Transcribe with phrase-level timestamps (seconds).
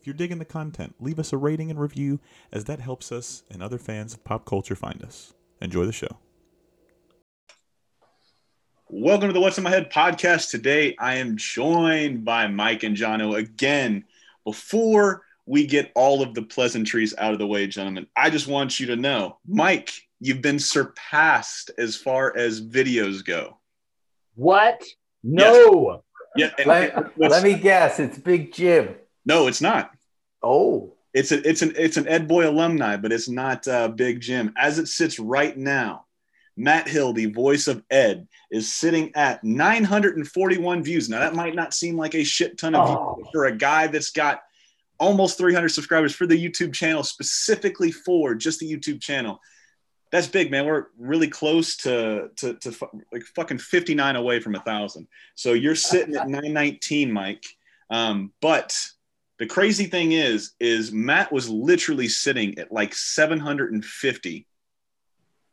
[0.00, 2.20] If you're digging the content, leave us a rating and review,
[2.52, 5.34] as that helps us and other fans of pop culture find us.
[5.60, 6.16] Enjoy the show.
[8.88, 10.50] Welcome to the What's in My Head podcast.
[10.50, 14.04] Today, I am joined by Mike and Jono again.
[14.44, 18.80] Before we get all of the pleasantries out of the way, gentlemen, I just want
[18.80, 23.58] you to know, Mike, you've been surpassed as far as videos go.
[24.34, 24.82] What?
[25.22, 26.02] No.
[26.36, 28.00] Yeah, and- Let, and- let me guess.
[28.00, 28.94] It's Big Jim.
[29.30, 29.84] No, it's not.
[30.42, 34.20] Oh, It's a, it's an it's an Ed Boy alumni, but it's not uh, Big
[34.20, 34.52] Jim.
[34.56, 36.04] As it sits right now,
[36.56, 41.08] Matt Hill, the voice of Ed, is sitting at 941 views.
[41.08, 43.14] Now that might not seem like a shit ton of Oh.
[43.16, 44.42] views for a guy that's got
[44.98, 49.40] almost 300 subscribers for the YouTube channel, specifically for just the YouTube channel.
[50.12, 50.66] That's big, man.
[50.66, 52.68] We're really close to to, to
[53.12, 55.06] like fucking 59 away from a thousand.
[55.34, 57.44] So you're sitting at 919, Mike.
[57.90, 58.76] Um, but
[59.40, 64.46] the crazy thing is, is Matt was literally sitting at like 750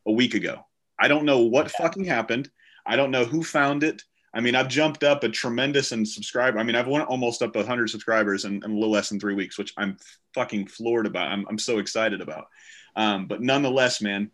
[0.06, 0.66] a week ago.
[1.00, 2.50] I don't know what fucking happened.
[2.84, 4.02] I don't know who found it.
[4.34, 6.58] I mean, I've jumped up a tremendous and subscriber.
[6.58, 9.18] I mean, I've went almost up to 100 subscribers in, in a little less than
[9.18, 9.96] three weeks, which I'm
[10.34, 11.28] fucking floored about.
[11.28, 12.48] I'm, I'm so excited about.
[12.94, 14.30] Um, but nonetheless, man,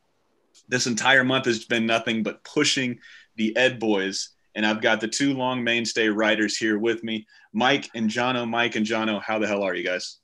[0.68, 2.98] this entire month has been nothing but pushing
[3.36, 4.30] the Ed boys.
[4.54, 8.48] And I've got the two long mainstay writers here with me, Mike and Jono.
[8.48, 10.18] Mike and Jono, how the hell are you guys?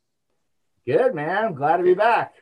[0.86, 1.44] Good, man.
[1.44, 2.34] I'm glad to be back.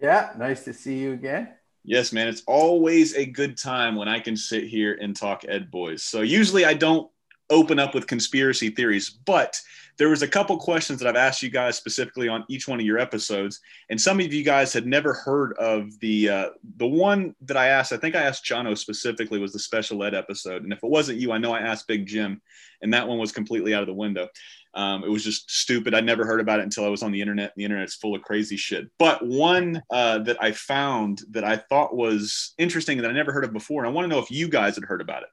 [0.00, 0.30] yeah.
[0.38, 1.48] Nice to see you again.
[1.84, 2.28] Yes, man.
[2.28, 6.02] It's always a good time when I can sit here and talk Ed Boys.
[6.02, 7.10] So usually I don't
[7.50, 9.60] open up with conspiracy theories, but
[9.98, 12.86] there was a couple questions that I've asked you guys specifically on each one of
[12.86, 17.34] your episodes, and some of you guys had never heard of the uh, the one
[17.42, 17.92] that I asked.
[17.92, 21.18] I think I asked Jono specifically was the special ed episode, and if it wasn't
[21.18, 22.40] you, I know I asked Big Jim,
[22.80, 24.28] and that one was completely out of the window.
[24.72, 25.94] Um, it was just stupid.
[25.94, 27.52] I never heard about it until I was on the internet.
[27.54, 28.88] And the internet's full of crazy shit.
[28.98, 33.44] But one uh, that I found that I thought was interesting that I never heard
[33.44, 35.28] of before, and I want to know if you guys had heard about it.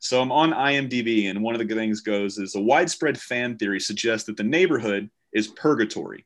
[0.00, 3.80] So I'm on IMDb, and one of the things goes is a widespread fan theory
[3.80, 6.24] suggests that the neighborhood is purgatory,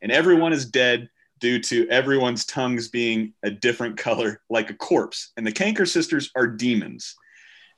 [0.00, 1.08] and everyone is dead
[1.38, 5.32] due to everyone's tongues being a different color, like a corpse.
[5.36, 7.16] And the Kanker sisters are demons.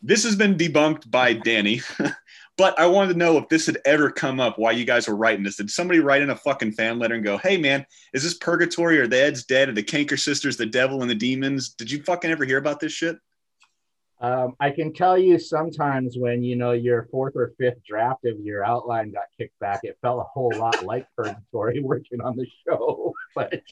[0.02, 1.80] This has been debunked by Danny,
[2.58, 4.58] but I wanted to know if this had ever come up.
[4.58, 5.56] Why you guys were writing this?
[5.56, 8.98] Did somebody write in a fucking fan letter and go, "Hey man, is this purgatory
[8.98, 12.02] or the Ed's dead or the Kanker sisters, the devil and the demons?" Did you
[12.02, 13.16] fucking ever hear about this shit?
[14.24, 18.40] Um, I can tell you sometimes when you know your fourth or fifth draft of
[18.40, 22.46] your outline got kicked back, it felt a whole lot like purgatory working on the
[22.66, 23.12] show.
[23.34, 23.62] But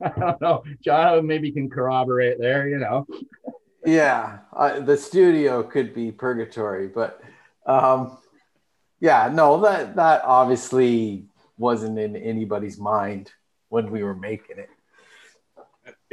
[0.00, 0.62] I don't know.
[0.80, 3.06] John maybe can corroborate there, you know.
[3.84, 4.40] Yeah.
[4.52, 7.22] The studio could be purgatory, but
[7.66, 8.18] um,
[9.00, 11.24] yeah, no, that that obviously
[11.56, 13.32] wasn't in anybody's mind
[13.70, 14.68] when we were making it.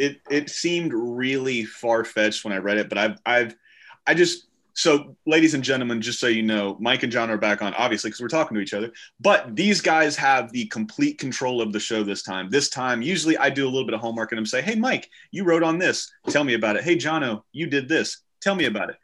[0.02, 3.56] It it seemed really far fetched when I read it, but I've I've
[4.08, 7.62] I just so ladies and gentlemen, just so you know, Mike and John are back
[7.62, 8.92] on obviously because we're talking to each other.
[9.20, 12.50] But these guys have the complete control of the show this time.
[12.50, 15.10] This time, usually I do a little bit of homework and I'm say, hey Mike,
[15.30, 16.84] you wrote on this, tell me about it.
[16.84, 18.96] Hey Jono, you did this, tell me about it.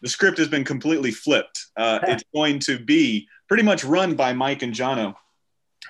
[0.00, 1.66] The script has been completely flipped.
[1.76, 5.14] Uh, it's going to be pretty much run by Mike and Jono.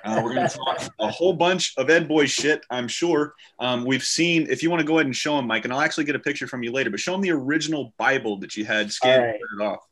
[0.05, 3.35] Uh, we're going to talk a whole bunch of Ed Boy shit, I'm sure.
[3.59, 5.81] Um, we've seen, if you want to go ahead and show him, Mike, and I'll
[5.81, 8.65] actually get a picture from you later, but show him the original Bible that you
[8.65, 9.41] had scanned right.
[9.53, 9.87] and off.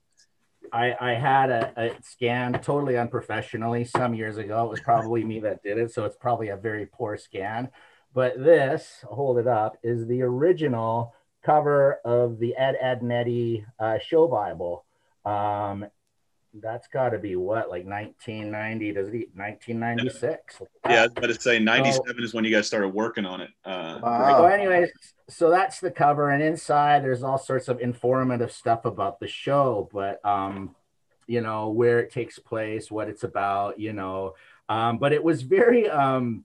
[0.73, 4.65] I, I had a, a scan totally unprofessionally some years ago.
[4.67, 7.71] It was probably me that did it, so it's probably a very poor scan.
[8.15, 13.65] But this, hold it up, is the original cover of the Ed Edd n Eddy
[13.79, 14.85] uh, show Bible.
[15.25, 15.87] Um,
[16.55, 18.93] that's got to be what, like 1990?
[18.93, 20.63] Does it 1996?
[20.89, 23.51] Yeah, I was about to say 97 is when you guys started working on it.
[23.65, 24.39] Uh, Wow.
[24.39, 24.91] So, anyways,
[25.29, 29.89] so that's the cover, and inside there's all sorts of informative stuff about the show,
[29.93, 30.75] but um,
[31.27, 34.35] you know where it takes place, what it's about, you know.
[34.69, 36.45] Um, but it was very um,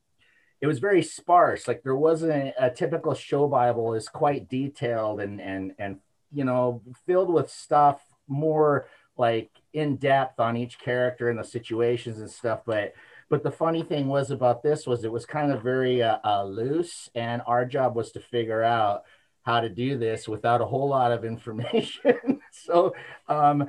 [0.61, 1.67] it was very sparse.
[1.67, 5.99] Like there wasn't a typical show Bible is quite detailed and and and
[6.31, 12.19] you know filled with stuff more like in depth on each character and the situations
[12.19, 12.93] and stuff, but
[13.29, 16.43] but the funny thing was about this was it was kind of very uh, uh,
[16.43, 19.03] loose, and our job was to figure out
[19.43, 22.39] how to do this without a whole lot of information.
[22.51, 22.93] so
[23.27, 23.67] um,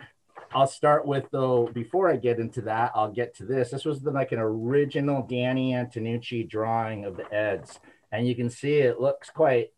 [0.52, 3.70] I'll start with though before I get into that, I'll get to this.
[3.70, 7.80] This was the, like an original Danny Antonucci drawing of the Eds,
[8.12, 9.70] and you can see it looks quite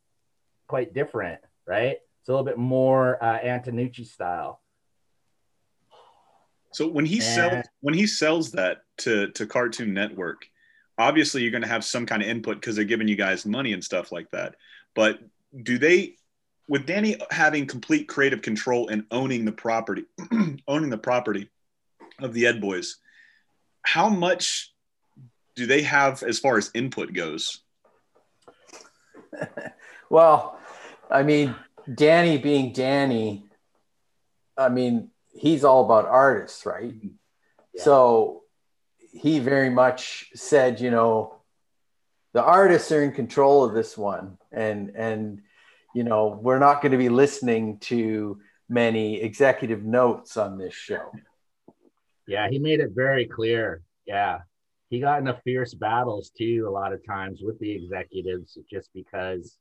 [0.67, 1.99] quite different, right?
[2.21, 4.61] It's a little bit more uh, Antonucci style.
[6.77, 10.47] So when he sells when he sells that to to Cartoon Network,
[10.99, 13.73] obviously you're going to have some kind of input because they're giving you guys money
[13.73, 14.57] and stuff like that.
[14.95, 15.21] But
[15.63, 16.17] do they
[16.69, 20.05] with Danny having complete creative control and owning the property,
[20.69, 21.49] owning the property
[22.19, 22.99] of the Ed Boys,
[23.81, 24.75] how much
[25.55, 27.63] do they have as far as input goes?
[30.11, 30.61] well,
[31.11, 31.55] I mean,
[31.95, 33.47] Danny being Danny,
[34.59, 36.95] I mean, he's all about artists, right?
[37.75, 37.83] Yeah.
[37.83, 38.43] So
[39.13, 41.37] he very much said, you know,
[42.33, 45.43] the artists are in control of this one, and and
[45.95, 48.39] you know, we're not going to be listening to
[48.69, 51.11] many executive notes on this show.
[52.27, 53.83] Yeah, he made it very clear.
[54.07, 54.41] Yeah.
[54.91, 59.57] He got into fierce battles too, a lot of times with the executives, just because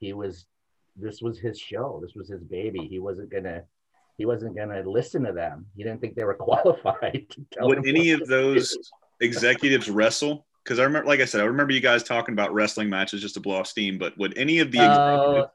[0.00, 0.46] he was,
[0.96, 2.00] this was his show.
[2.02, 2.86] This was his baby.
[2.88, 3.62] He wasn't going to,
[4.18, 5.66] he wasn't going to listen to them.
[5.76, 8.76] He didn't think they were qualified to tell Would any of those
[9.20, 10.46] executives wrestle?
[10.64, 13.34] Because I remember, like I said, I remember you guys talking about wrestling matches just
[13.34, 13.98] to blow off steam.
[13.98, 15.46] But would any of the uh,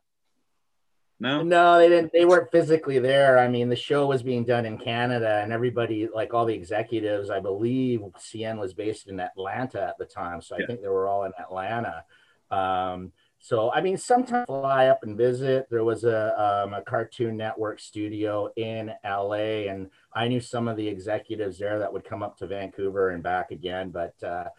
[1.21, 2.11] no, no, they didn't.
[2.11, 3.37] They weren't physically there.
[3.37, 7.29] I mean, the show was being done in Canada, and everybody, like all the executives,
[7.29, 10.65] I believe CN was based in Atlanta at the time, so I yeah.
[10.65, 12.05] think they were all in Atlanta.
[12.49, 13.11] Um,
[13.41, 15.67] so, I mean, sometimes fly up and visit.
[15.71, 20.77] There was a, um, a Cartoon Network studio in LA, and I knew some of
[20.77, 23.89] the executives there that would come up to Vancouver and back again.
[23.89, 24.49] But uh,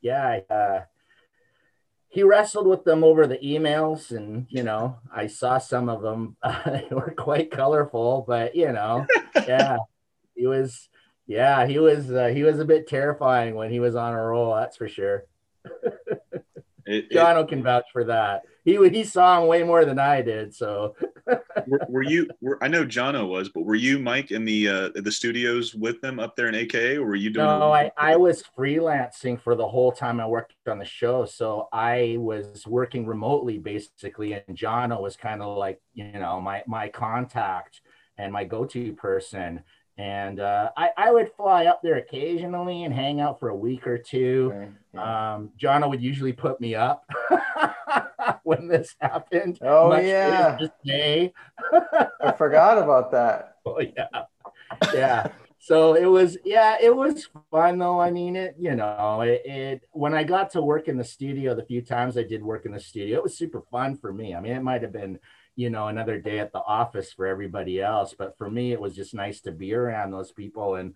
[0.00, 0.80] yeah, uh,
[2.12, 6.36] he wrestled with them over the emails and you know i saw some of them
[6.66, 9.06] they were quite colorful but you know
[9.48, 9.78] yeah
[10.36, 10.90] he was
[11.26, 14.54] yeah he was uh, he was a bit terrifying when he was on a roll
[14.54, 15.24] that's for sure
[16.92, 20.54] it, Jono can vouch for that he he saw him way more than i did
[20.54, 20.94] so
[21.66, 22.28] were, were, you?
[22.40, 26.00] Were, I know Jono was, but were you, Mike, in the uh, the studios with
[26.00, 27.46] them up there in AKA, or were you doing?
[27.46, 31.68] No, I, I was freelancing for the whole time I worked on the show, so
[31.72, 36.88] I was working remotely basically, and Jono was kind of like you know my my
[36.88, 37.80] contact
[38.18, 39.62] and my go to person.
[39.98, 43.86] And uh, I, I would fly up there occasionally and hang out for a week
[43.86, 44.52] or two.
[44.54, 44.68] Okay.
[44.94, 45.34] Yeah.
[45.34, 47.04] Um, Jono would usually put me up.
[48.42, 49.58] when this happened.
[49.62, 51.32] Oh yeah, day.
[52.20, 53.48] I forgot about that.
[53.64, 54.24] Oh yeah,
[54.92, 55.28] yeah.
[55.60, 58.00] So it was, yeah, it was fun though.
[58.00, 61.54] I mean, it, you know, it, it, when I got to work in the studio,
[61.54, 64.34] the few times I did work in the studio, it was super fun for me.
[64.34, 65.20] I mean, it might have been,
[65.56, 68.96] you know, another day at the office for everybody else, but for me, it was
[68.96, 70.76] just nice to be around those people.
[70.76, 70.94] And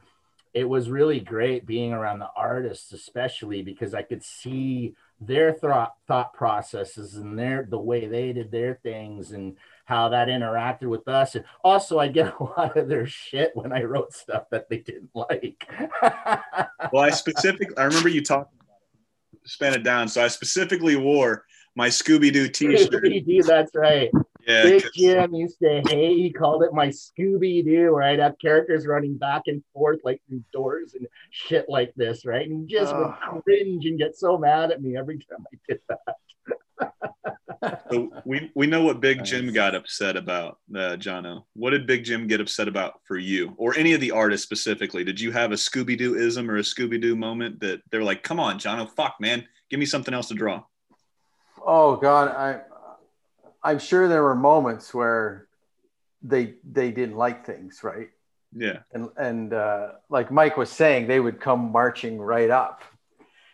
[0.55, 5.95] it was really great being around the artists, especially because I could see their thought
[6.07, 11.09] thought processes and their the way they did their things and how that interacted with
[11.09, 11.35] us.
[11.35, 14.79] And also i get a lot of their shit when i wrote stuff that they
[14.79, 15.67] didn't like.
[16.93, 18.53] Well i specifically i remember you talking
[19.45, 20.09] span it down.
[20.09, 23.47] So i specifically wore my scooby-doo t-shirt.
[23.47, 24.11] that's right
[24.47, 26.19] yeah, Big Jim used to hate.
[26.19, 27.91] He called it my Scooby Doo.
[27.91, 32.25] Right, have characters running back and forth like through doors and shit like this.
[32.25, 33.13] Right, and he just would
[33.45, 36.17] cringe and get so mad at me every time I did that.
[37.91, 41.45] so we we know what Big Jim got upset about, uh, Jono.
[41.55, 45.05] What did Big Jim get upset about for you, or any of the artists specifically?
[45.05, 48.23] Did you have a Scooby Doo ism or a Scooby Doo moment that they're like,
[48.23, 50.63] "Come on, Jono, fuck, man, give me something else to draw."
[51.65, 52.61] Oh God, I
[53.67, 55.49] I'm sure there were moments where
[56.23, 58.11] they they didn't like things, right?
[58.55, 58.79] Yeah.
[58.93, 62.83] And and uh, like Mike was saying, they would come marching right up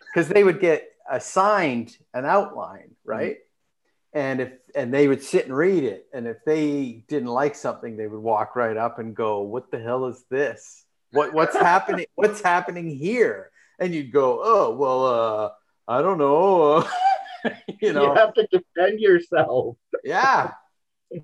[0.07, 3.11] because they would get assigned an outline, mm-hmm.
[3.11, 3.37] right?
[3.37, 4.19] Mm-hmm.
[4.19, 7.97] And if and they would sit and read it, and if they didn't like something,
[7.97, 10.85] they would walk right up and go, "What the hell is this?
[11.13, 12.05] What what's happening?
[12.17, 15.51] What's happening here?" And you'd go, "Oh well, uh,
[15.89, 16.87] I don't know."
[17.81, 19.77] you know, you have to defend yourself.
[20.05, 20.53] Yeah.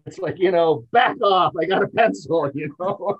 [0.04, 1.54] It's like, you know, back off.
[1.58, 3.16] I got a pencil, you know.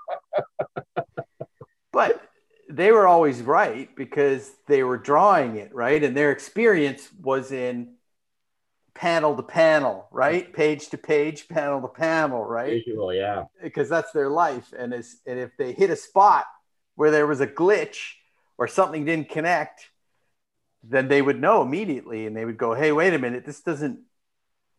[1.92, 2.28] but
[2.68, 6.04] they were always right because they were drawing it, right?
[6.04, 7.94] And their experience was in
[8.94, 10.52] panel to panel, right?
[10.52, 12.84] Page to page, panel to panel, right?
[12.84, 13.44] Visual, yeah.
[13.62, 14.74] Because that's their life.
[14.76, 16.44] And, and if they hit a spot
[16.96, 17.98] where there was a glitch
[18.58, 19.88] or something didn't connect,
[20.82, 24.00] then they would know immediately and they would go, hey, wait a minute, this doesn't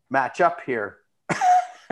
[0.09, 0.97] match up here.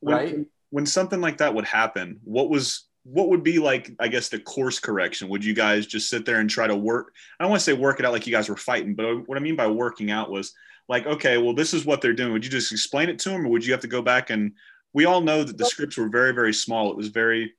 [0.00, 0.46] when, Right.
[0.70, 4.38] when something like that would happen what was what would be like i guess the
[4.38, 5.28] course correction?
[5.28, 7.12] Would you guys just sit there and try to work?
[7.38, 9.36] I don't want to say work it out like you guys were fighting but what
[9.36, 10.54] i mean by working out was
[10.88, 12.32] like okay well this is what they're doing.
[12.32, 14.30] Would you just explain it to them or would you have to go back?
[14.30, 14.52] And
[14.92, 16.90] we all know that the scripts were very very small.
[16.90, 17.52] It was very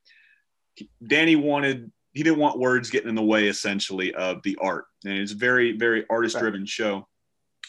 [1.06, 5.14] danny wanted he didn't want words getting in the way essentially of the art and
[5.14, 7.08] it's very very artist driven show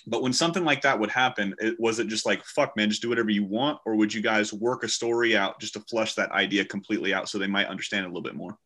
[0.06, 3.02] but when something like that would happen, it, was it just like, fuck, man, just
[3.02, 3.80] do whatever you want?
[3.84, 7.28] Or would you guys work a story out just to flush that idea completely out
[7.28, 8.56] so they might understand a little bit more?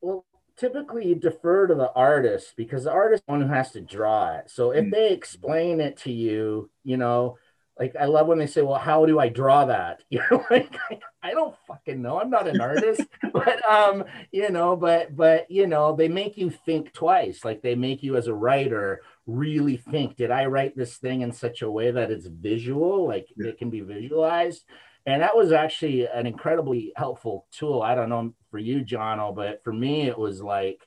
[0.00, 0.24] Well,
[0.56, 3.82] typically you defer to the artist because the artist is the one who has to
[3.82, 4.50] draw it.
[4.50, 4.90] So if Mm.
[4.92, 7.36] they explain it to you, you know,
[7.78, 10.76] like I love when they say, "Well, how do I draw that?" You know, like
[11.22, 12.20] I, don't fucking know.
[12.20, 13.02] I'm not an artist,
[13.32, 17.44] but um, you know, but but you know, they make you think twice.
[17.44, 21.32] Like they make you as a writer really think, did I write this thing in
[21.32, 23.48] such a way that it's visual, like Yeah.
[23.48, 24.64] it can be visualized?
[25.06, 27.82] And that was actually an incredibly helpful tool.
[27.82, 30.80] I don't know for you, Jono, but for me, it was like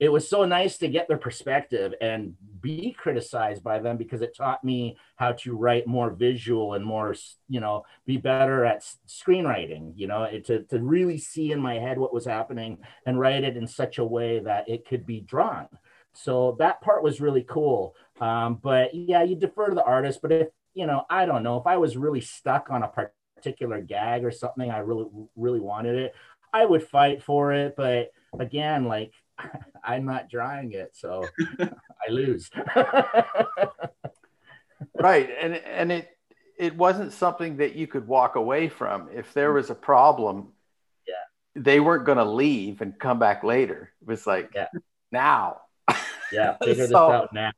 [0.00, 4.34] it was so nice to get their perspective and be criticized by them because it
[4.34, 7.14] taught me how to write more visual and more
[7.48, 11.74] you know be better at screenwriting you know it, to, to really see in my
[11.74, 15.20] head what was happening and write it in such a way that it could be
[15.20, 15.68] drawn.
[16.12, 17.94] So that part was really cool.
[18.20, 21.56] Um, but yeah you defer to the artist but if you know i don't know
[21.58, 25.96] if i was really stuck on a particular gag or something i really really wanted
[25.96, 26.14] it
[26.52, 27.74] i would fight for it.
[27.76, 29.12] But again like
[29.84, 31.24] i'm not drawing it so
[31.60, 32.50] i lose.
[34.98, 36.08] Right and and it
[36.58, 39.08] it wasn't something that you could walk away from.
[39.14, 40.52] If there was a problem
[41.06, 41.14] Yeah.
[41.54, 43.92] they weren't going to leave and come back later.
[44.02, 44.68] It was like Yeah.
[45.10, 45.62] now.
[46.32, 47.50] Yeah figure this out now.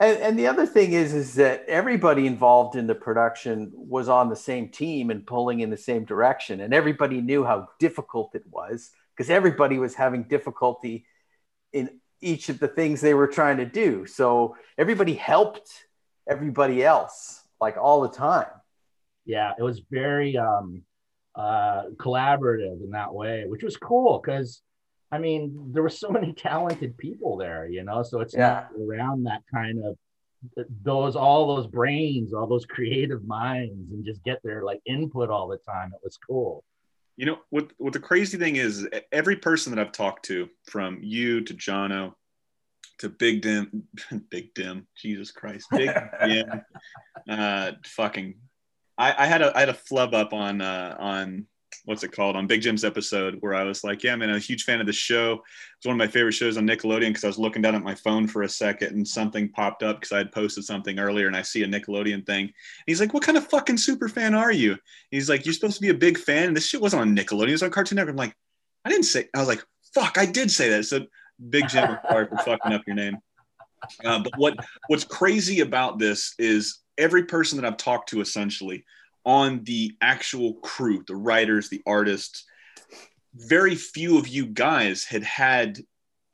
[0.00, 4.28] And, and the other thing is is that everybody involved in the production was on
[4.28, 8.44] the same team and pulling in the same direction and everybody knew how difficult it
[8.50, 11.04] was because everybody was having difficulty
[11.72, 14.06] in each of the things they were trying to do.
[14.06, 15.70] So everybody helped
[16.28, 18.46] everybody else like all the time.
[19.24, 20.82] Yeah it was very um
[21.34, 24.60] uh collaborative in that way which was cool because
[25.10, 28.02] i mean there were so many talented people there you know?
[28.02, 28.48] So it's Yeah.
[28.48, 29.96] not around that kind of
[30.82, 35.48] those all those brains all those creative minds and just get their like input all
[35.48, 35.92] the time.
[35.94, 36.64] It was cool
[37.22, 37.70] You know what?
[37.78, 42.14] What the crazy thing is, every person that I've talked to, from you to Jono,
[42.98, 43.84] to Big Dim,
[44.28, 45.88] Big Dim, Jesus Christ, Big
[46.26, 46.62] Dim,
[47.30, 48.34] uh, fucking,
[48.98, 51.46] I, I had a I had a flub up on uh, on
[51.84, 54.40] what's it called on Big Jim's episode where I was like, yeah, man, I'm a
[54.40, 55.42] huge fan of the show.
[55.76, 57.94] It's one of my favorite shows on Nickelodeon because I was looking down at my
[57.94, 61.36] phone for a second and something popped up because I had posted something earlier and
[61.36, 62.44] I see a Nickelodeon thing.
[62.44, 62.52] And
[62.86, 64.76] he's like, what kind of fucking super fan are you?
[65.10, 66.48] He's like, you're supposed to be a big fan.
[66.48, 67.48] And this shit wasn't on Nickelodeon.
[67.48, 68.12] It was on Cartoon Network.
[68.12, 68.36] I'm like,
[68.84, 69.28] I didn't say.
[69.34, 69.64] I was like,
[69.94, 70.84] fuck, I did say that.
[70.84, 71.06] So
[71.50, 73.18] Big Jim, I'm sorry for fucking up your name.
[74.04, 74.54] Uh, but what
[74.86, 78.84] what's crazy about this is every person that I've talked to essentially
[79.24, 82.44] on the actual crew, the writers, the artists,
[83.34, 85.78] very few of you guys had had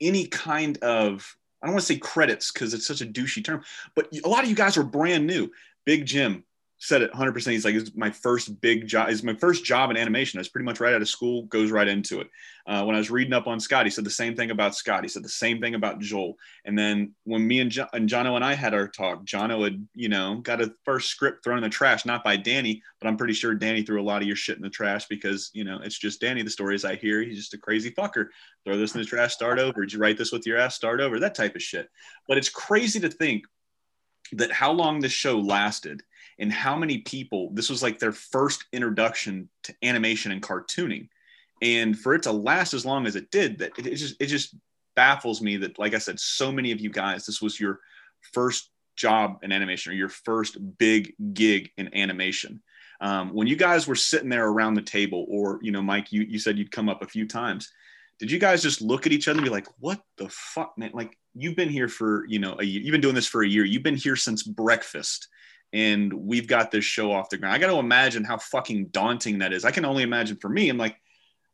[0.01, 3.63] any kind of I don't want to say credits because it's such a douchey term,
[3.93, 5.51] but a lot of you guys were brand new.
[5.85, 6.45] Big Jim
[6.81, 7.51] said it 100%.
[7.51, 9.09] He's like, it's my first big job.
[9.09, 10.37] It's my first job in animation.
[10.37, 12.29] I was pretty much right out of school, goes right into it.
[12.65, 15.03] Uh, when I was reading up on Scott, he said the same thing about Scott.
[15.03, 16.35] He said the same thing about Joel.
[16.63, 19.85] And then when me and, jo- and Jono and I had our talk, Jono had,
[19.93, 23.17] you know, got a first script thrown in the trash, not by Danny, but I'm
[23.17, 25.79] pretty sure Danny threw a lot of your shit in the trash because, you know,
[25.83, 26.43] it's just Danny.
[26.43, 28.27] The stories I hear, he's just a crazy fucker.
[28.63, 29.81] Throw this in the trash, start over.
[29.81, 30.75] Did you write this with your ass?
[30.75, 31.19] Start over.
[31.19, 31.89] That type of shit.
[32.25, 33.43] But it's crazy to think
[34.33, 36.03] that how long this show lasted
[36.39, 41.09] and how many people this was like their first introduction to animation and cartooning.
[41.61, 44.27] And for it to last as long as it did that it, it just it
[44.27, 44.55] just
[44.95, 47.79] baffles me that like i said so many of you guys this was your
[48.33, 52.61] first job in animation or your first big gig in animation.
[52.99, 56.23] Um, when you guys were sitting there around the table or you know mike you,
[56.23, 57.71] you said you'd come up a few times
[58.19, 60.91] did you guys just look at each other and be like what the fuck man?
[60.93, 63.63] Like you've been here for you know a you've been doing this for a year.
[63.63, 65.29] You've been here since breakfast
[65.73, 67.53] and we've got this show off the ground.
[67.53, 69.65] I got to imagine how fucking daunting that is.
[69.65, 70.69] I can only imagine for me.
[70.69, 70.97] I'm like,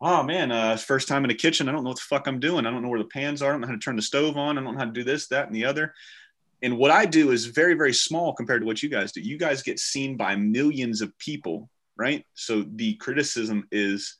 [0.02, 1.68] oh man, uh, first time in the kitchen.
[1.68, 2.66] I don't know what the fuck I'm doing.
[2.66, 3.50] I don't know where the pans are.
[3.50, 4.58] I don't know how to turn the stove on.
[4.58, 5.94] I don't know how to do this, that, and the other.
[6.62, 9.22] And what I do is very, very small compared to what you guys do.
[9.22, 12.26] You guys get seen by millions of people, right?
[12.34, 14.18] So the criticism is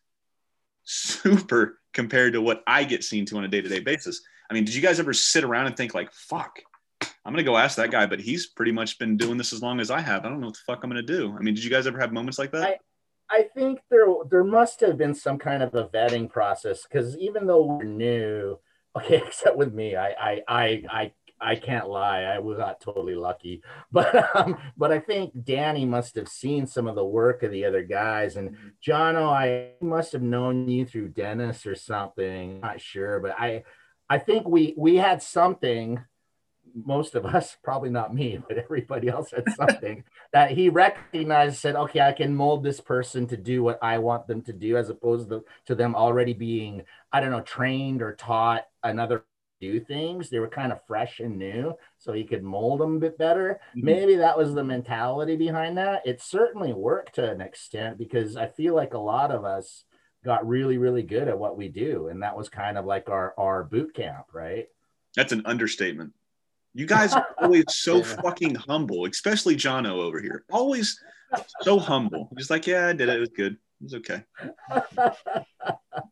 [0.84, 4.22] super compared to what I get seen to on a day to day basis.
[4.50, 6.60] I mean, did you guys ever sit around and think like, "Fuck,
[7.02, 9.80] I'm gonna go ask that guy," but he's pretty much been doing this as long
[9.80, 10.26] as I have.
[10.26, 11.36] I don't know what the fuck I'm gonna do.
[11.38, 12.64] I mean, did you guys ever have moments like that?
[12.64, 12.78] I,
[13.30, 17.48] I think there there must have been some kind of a vetting process because even
[17.48, 18.60] though we're new,
[18.98, 21.12] okay, except with me, I I I I,
[21.42, 26.16] I can't lie, I was not totally lucky, but um, but I think Danny must
[26.16, 30.22] have seen some of the work of the other guys, and Jono, I must have
[30.22, 33.64] known you through Dennis or something, not sure, but I
[34.08, 36.04] I think we we had something
[36.76, 40.04] most of us, probably not me, but everybody else had something
[40.34, 44.28] that he recognized, said, okay, I can mold this person to do what I want
[44.28, 48.14] them to do, as opposed to, to them already being, I don't know, trained or
[48.14, 49.26] taught another
[49.62, 50.30] do things.
[50.30, 53.60] They were kind of fresh and new, so he could mold them a bit better.
[53.70, 53.86] Mm-hmm.
[53.86, 56.06] Maybe that was the mentality behind that.
[56.06, 59.84] It certainly worked to an extent because I feel like a lot of us
[60.24, 62.08] got really, really good at what we do.
[62.08, 64.68] And that was kind of like our, our boot camp, right?
[65.16, 66.14] That's an understatement.
[66.76, 68.22] You guys are always so yeah.
[68.22, 70.44] fucking humble, especially Jono over here.
[70.52, 71.02] Always
[71.62, 72.30] so humble.
[72.38, 73.16] Just like, yeah, I did it.
[73.16, 73.54] It was good.
[73.54, 74.24] It was okay.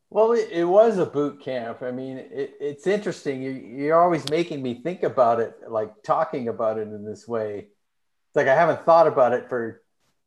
[0.09, 1.81] well, it, it, was a boot camp.
[1.81, 3.43] I mean, it, it's interesting.
[3.43, 7.57] You, you're always making me think about it, like talking about it in this way.
[7.57, 9.81] It's like I haven't thought about it for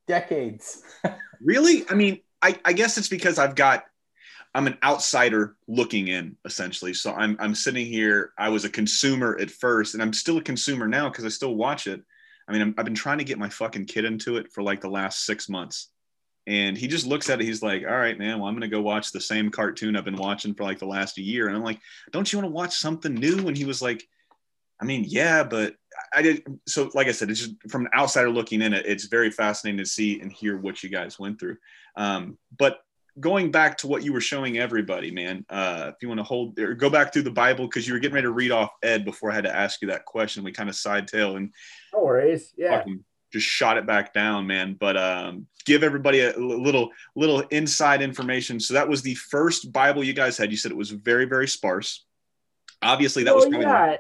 [0.07, 0.83] decades.
[1.41, 1.89] really?
[1.89, 3.85] I mean, I, I guess it's because I've got
[4.57, 6.95] I'm an outsider looking in essentially.
[6.95, 8.33] So I'm I'm sitting here.
[8.39, 11.55] I was a consumer at first, and I'm still a consumer now because I still
[11.55, 12.03] watch it.
[12.49, 14.81] I mean, i have been trying to get my fucking kid into it for like
[14.81, 15.91] the last six months,
[16.47, 17.45] and he just looks at it.
[17.45, 18.39] He's like, "All right, man.
[18.39, 21.19] Well, I'm gonna go watch the same cartoon I've been watching for like the last
[21.19, 24.09] year." And I'm like, "Don't you want to watch something new?" And he was like,
[24.81, 25.75] "I mean, yeah, but
[26.15, 28.87] I did." So, like I said, it's just from an outsider looking in it.
[28.87, 31.59] It's very fascinating to see and hear what you guys went through.
[31.95, 32.81] Um, but
[33.19, 36.59] going back to what you were showing everybody, man, uh, if you want to hold
[36.59, 39.05] or go back through the Bible because you were getting ready to read off Ed
[39.05, 40.45] before I had to ask you that question.
[40.45, 41.53] We kind of side tail and
[41.95, 42.85] no worries, yeah,
[43.33, 44.77] just shot it back down, man.
[44.79, 48.61] But um, give everybody a little little inside information.
[48.61, 50.51] So that was the first Bible you guys had.
[50.51, 52.05] You said it was very very sparse.
[52.83, 53.97] Obviously, that was yeah.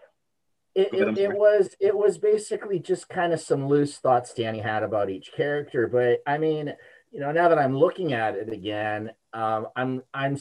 [0.74, 4.82] It, it, it, was it was basically just kind of some loose thoughts Danny had
[4.82, 6.74] about each character, but I mean
[7.10, 10.38] you know, now that I'm looking at it again, um, I'm I'm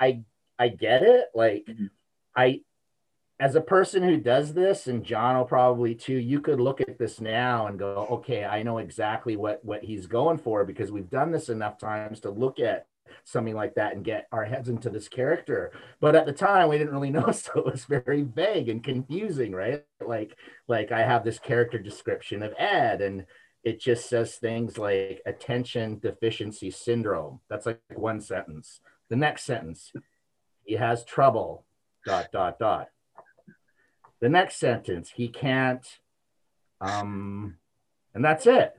[0.00, 0.22] I
[0.58, 1.26] I get it.
[1.34, 1.86] Like mm-hmm.
[2.36, 2.60] I
[3.40, 6.98] as a person who does this, and John will probably too, you could look at
[6.98, 11.10] this now and go, okay, I know exactly what what he's going for because we've
[11.10, 12.86] done this enough times to look at
[13.24, 15.72] something like that and get our heads into this character.
[16.00, 19.52] But at the time, we didn't really know, so it was very vague and confusing,
[19.52, 19.84] right?
[20.00, 20.36] Like
[20.68, 23.26] like I have this character description of Ed and
[23.64, 27.40] it just says things like attention deficiency syndrome.
[27.48, 28.80] That's like one sentence.
[29.08, 29.92] The next sentence,
[30.64, 31.64] he has trouble,
[32.06, 32.88] dot, dot, dot.
[34.20, 35.86] The next sentence, he can't,
[36.80, 37.56] um,
[38.14, 38.74] and that's it.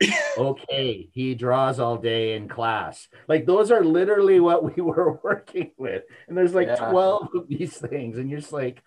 [0.38, 3.08] okay, he draws all day in class.
[3.28, 6.04] Like those are literally what we were working with.
[6.28, 6.90] And there's like yeah.
[6.90, 8.18] 12 of these things.
[8.18, 8.82] And you're just like,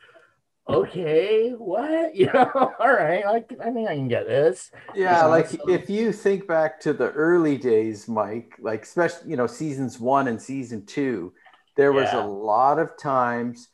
[0.68, 2.16] okay, what?
[2.16, 4.72] You know, all right, I, I think I can get this.
[4.96, 9.48] Yeah, like if you think back to the early days, Mike, like especially, you know,
[9.48, 11.34] seasons one and season two,
[11.78, 12.24] there was yeah.
[12.24, 13.70] a lot of times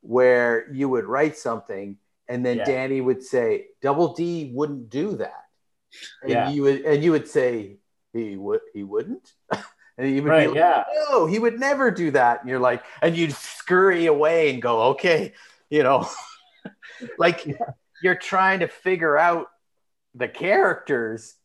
[0.00, 1.98] where you would write something
[2.30, 2.64] and then yeah.
[2.64, 5.44] Danny would say, Double D wouldn't do that.
[6.22, 6.50] And yeah.
[6.50, 7.78] you would and you would say,
[8.12, 9.32] he would he wouldn't?
[9.98, 10.84] and he would right, be like, yeah.
[11.10, 12.40] no, he would never do that.
[12.40, 15.34] And you're like, and you'd scurry away and go, okay,
[15.68, 16.08] you know.
[17.18, 17.56] like yeah.
[18.02, 19.46] you're trying to figure out
[20.14, 21.36] the characters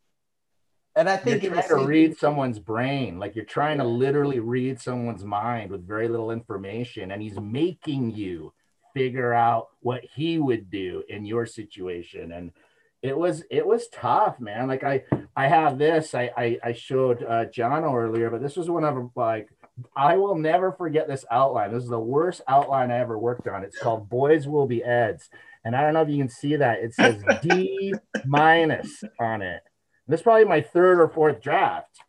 [0.96, 4.80] and I think you're trying to read someone's brain, like you're trying to literally read
[4.80, 8.54] someone's mind with very little information, and he's making you
[8.94, 12.32] figure out what he would do in your situation.
[12.32, 12.54] And
[13.02, 14.68] it was it was tough, man.
[14.68, 15.04] Like I
[15.36, 19.12] I have this I I, I showed uh, John earlier, but this was one of
[19.16, 19.50] like
[19.96, 21.74] I will never forget this outline.
[21.74, 23.64] This is the worst outline I ever worked on.
[23.64, 25.30] It's called Boys Will Be Eds.
[25.64, 26.80] And I don't know if you can see that.
[26.80, 27.94] It says D
[28.26, 29.64] minus on it.
[30.08, 32.00] This is probably my third or fourth draft.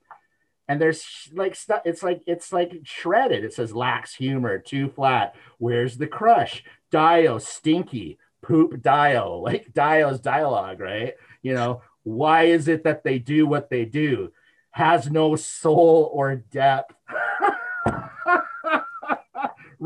[0.68, 3.44] And there's like stuff, it's like it's like shredded.
[3.44, 5.34] It says lacks humor, too flat.
[5.58, 6.64] Where's the crush?
[6.90, 11.14] Dio, stinky, poop Dio, like Dio's dialogue, right?
[11.42, 14.32] You know, why is it that they do what they do?
[14.70, 16.94] Has no soul or depth.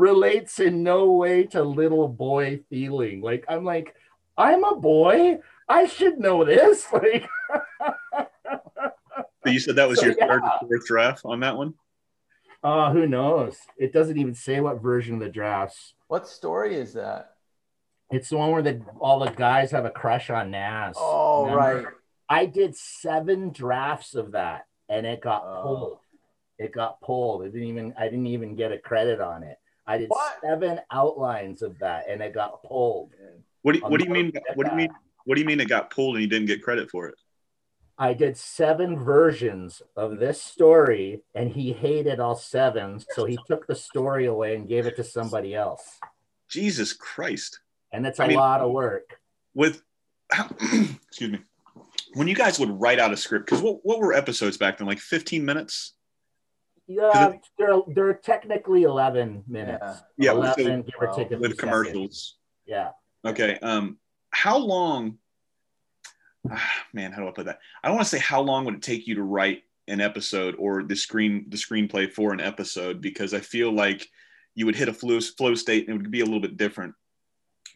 [0.01, 3.21] relates in no way to little boy feeling.
[3.21, 3.95] Like I'm like,
[4.35, 5.39] I'm a boy.
[5.69, 6.87] I should know this.
[9.43, 10.27] Like you said that was so, your yeah.
[10.27, 11.73] third or fourth draft on that one?
[12.63, 13.57] Uh, who knows?
[13.75, 15.95] It doesn't even say what version of the drafts.
[16.09, 17.31] What story is that?
[18.11, 20.95] It's the one where the all the guys have a crush on Nazz.
[20.95, 21.59] Oh, Remember?
[21.59, 21.85] right.
[22.29, 25.63] I did seven drafts of that, and it got Oh.
[25.63, 25.97] pulled.
[26.59, 27.43] It got pulled.
[27.43, 27.95] It didn't even.
[27.97, 29.57] I didn't even get a credit on it.
[29.87, 30.37] I did What?
[30.41, 33.11] seven outlines of that, and it got pulled.
[33.63, 34.31] What do you, what do you mean?
[34.55, 34.89] What do you mean?
[35.25, 37.15] What do you mean it got pulled and you didn't get credit for it?
[37.97, 43.67] I did seven versions of this story, and he hated all seven, so he took
[43.67, 45.99] the story away and gave it to somebody else.
[46.49, 47.59] Jesus Christ!
[47.91, 49.19] And that's a I mean- lot of work.
[49.53, 49.81] With
[50.61, 51.39] excuse me,
[52.13, 54.87] when you guys would write out a script, because what what were episodes back then?
[54.87, 55.93] Like 15 minutes?
[56.95, 60.03] Yeah, they're they're technically eleven minutes.
[60.17, 61.59] Yeah, with eleven, the- give or take a few with seconds.
[61.59, 62.37] commercials.
[62.65, 62.89] Yeah.
[63.25, 63.57] Okay.
[63.61, 63.97] Um,
[64.31, 65.17] how long?
[66.49, 67.59] Ah, man, how do I put that?
[67.83, 70.55] I don't want to say how long would it take you to write an episode
[70.57, 74.07] or the screen the screenplay for an episode because I feel like
[74.55, 76.93] you would hit a flow flow state and it would be a little bit different.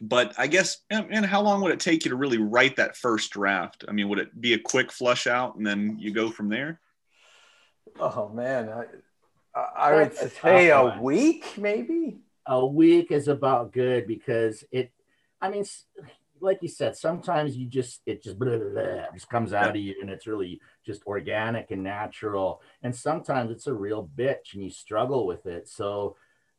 [0.00, 2.96] But I guess, and and how long would it take you to really write that
[2.96, 3.84] first draft?
[3.88, 6.80] I mean, would it be a quick flush out and then you go from there?
[7.98, 8.68] Oh man,
[9.56, 11.02] I, I I would That's a say a one.
[11.02, 12.18] week, maybe.
[12.46, 14.92] a week is about good because it
[15.40, 15.64] i mean
[16.40, 19.76] like you said sometimes you just it just, blah, blah, blah, just comes out of
[19.76, 24.62] you and it's really just organic and natural and sometimes it's a real bitch and
[24.62, 26.16] you struggle with it so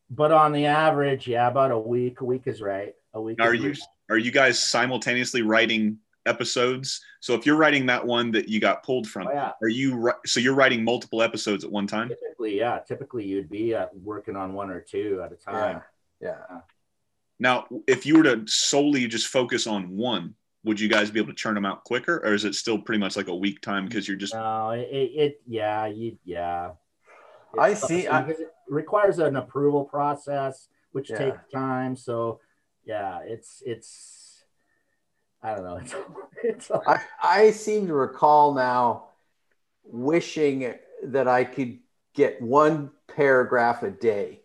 [0.10, 3.54] but on the average yeah about a week a week is right a week Are
[3.54, 3.80] is you right.
[4.10, 7.02] are you guys simultaneously writing episodes?
[7.20, 10.12] So if you're writing that one that you got pulled from, oh, yeah are you
[10.26, 12.10] so you're writing multiple episodes at one time?
[12.10, 15.82] typically yeah typically you'd be uh, working on one or two at a time
[16.22, 16.60] Yeah, yeah.
[17.40, 21.30] Now, if you were to solely just focus on one, would you guys be able
[21.30, 23.86] to churn them out quicker, or is it still pretty much like a week time
[23.86, 26.72] because you're just no it, it, it yeah you yeah
[27.58, 28.38] I see, I- it
[28.68, 31.18] requires an approval process which Yeah.
[31.18, 32.40] takes time so
[32.86, 33.88] yeah it's it's
[35.44, 35.96] i don't know it's,
[36.44, 39.08] it's I, I seem to recall now
[39.92, 40.74] wishing
[41.04, 41.80] that I could
[42.14, 44.42] get one paragraph a day.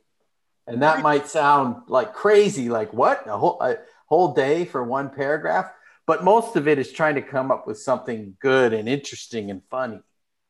[0.66, 3.26] And that might sound like crazy, like what?
[3.26, 5.72] A whole, a whole day for one paragraph?
[6.06, 9.62] But most of it is trying to come up with something good and interesting and
[9.70, 10.00] funny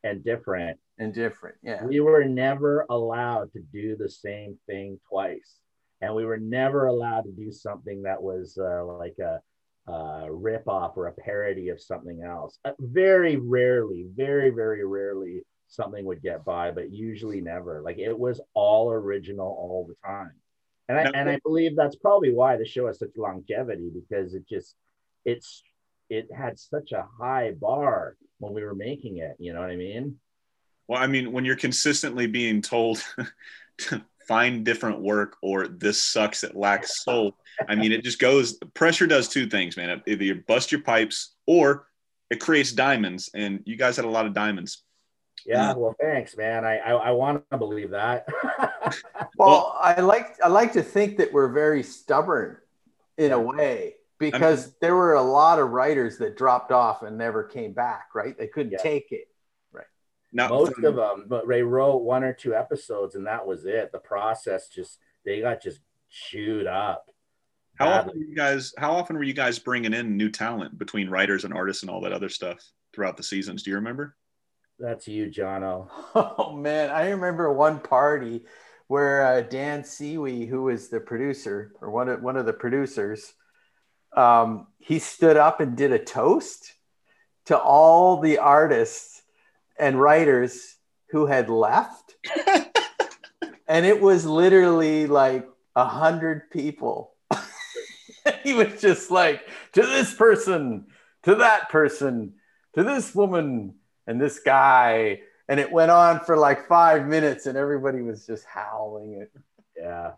[0.03, 1.55] and different and different.
[1.63, 1.83] Yeah.
[1.83, 5.57] we were never allowed to do the same thing twice
[6.01, 9.41] and we were never allowed to do something that was uh, like a,
[9.87, 12.57] a rip off or a parody of something else.
[12.63, 17.81] Uh, very rarely very very rarely something would get by but usually never.
[17.81, 20.33] Like it was all original all the time.
[20.89, 24.47] And I, and I believe that's probably why the show has such longevity because it
[24.47, 24.75] just
[25.25, 25.63] it's
[26.09, 29.75] it had such a high bar when we were making it you know what i
[29.75, 30.17] mean?
[30.87, 33.01] Well, I mean, when you're consistently being told
[33.79, 37.35] to find different work or this sucks, it lacks soul.
[37.67, 38.57] I mean, it just goes.
[38.73, 39.89] Pressure does two things, man.
[39.89, 41.87] It either you bust your pipes or
[42.29, 44.83] it creates diamonds, and you guys had a lot of diamonds.
[45.45, 45.77] Yeah, mm.
[45.77, 46.65] well, thanks, man.
[46.65, 48.27] I I, I want to believe that.
[49.37, 52.57] Well, I like I like to think that we're very stubborn
[53.17, 57.43] in a way because there were a lot of writers that dropped off and never
[57.43, 58.37] came back, right?
[58.37, 58.77] They couldn't Yeah.
[58.77, 59.27] take it.
[60.33, 63.65] Now, Most from- of them, but they wrote one or two episodes, and that was
[63.65, 63.91] it.
[63.91, 67.09] The process just they got just chewed up.
[67.75, 67.99] How badly.
[68.09, 68.73] often were you guys?
[68.77, 72.01] How often were you guys bringing in new talent between writers and artists and all
[72.01, 72.59] that other stuff
[72.93, 73.63] throughout the seasons?
[73.63, 74.15] Do you remember?
[74.79, 75.89] That's you, Jono.
[76.15, 78.43] Oh man, I remember one party
[78.87, 83.33] where uh, Dan Seawee, who was the producer or one of one of the producers,
[84.15, 86.73] um, he stood up and did a toast
[87.45, 89.12] to all the artists
[89.77, 90.77] and writers
[91.09, 92.15] who had left,
[93.67, 97.13] and it was literally like a hundred people.
[98.43, 99.41] he was just like
[99.73, 100.87] to this person,
[101.23, 102.33] to that person,
[102.75, 103.75] to this woman,
[104.07, 108.45] and this guy and it went on for like five minutes and everybody was just
[108.45, 109.31] howling it
[109.77, 110.13] Yeah,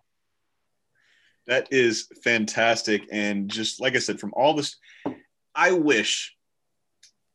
[1.47, 3.03] That is fantastic.
[3.11, 4.75] And just like I said, from all this,
[5.53, 6.35] I wish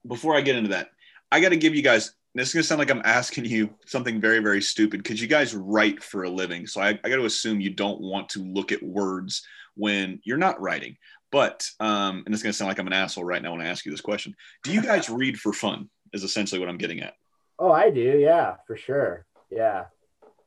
[0.07, 0.91] before I get into that,
[1.33, 2.15] I got to give you guys.
[2.35, 5.55] This is gonna sound like I'm asking you something very, very stupid because you guys
[5.55, 6.67] write for a living.
[6.67, 9.43] So I, I got to assume you don't want to look at words
[9.75, 10.97] when you're not writing.
[11.33, 13.85] But um, and it's gonna sound like I'm an asshole right now when I ask
[13.85, 14.35] you this question.
[14.63, 15.89] Do you guys read for fun?
[16.13, 17.15] Is essentially what I'm getting at.
[17.59, 18.01] Oh, I do.
[18.01, 19.27] Yeah, for sure.
[19.51, 19.87] Yeah.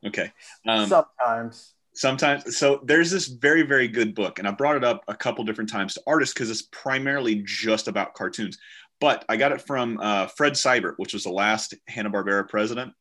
[0.04, 0.32] Okay.
[0.66, 5.04] Um, sometimes sometimes so there's this very very good book and i brought it up
[5.06, 8.58] a couple different times to artists because it's primarily just about cartoons
[9.00, 12.92] but i got it from uh, fred seibert which was the last hanna-barbera president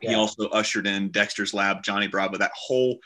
[0.00, 2.98] he also ushered in dexter's lab johnny bravo that whole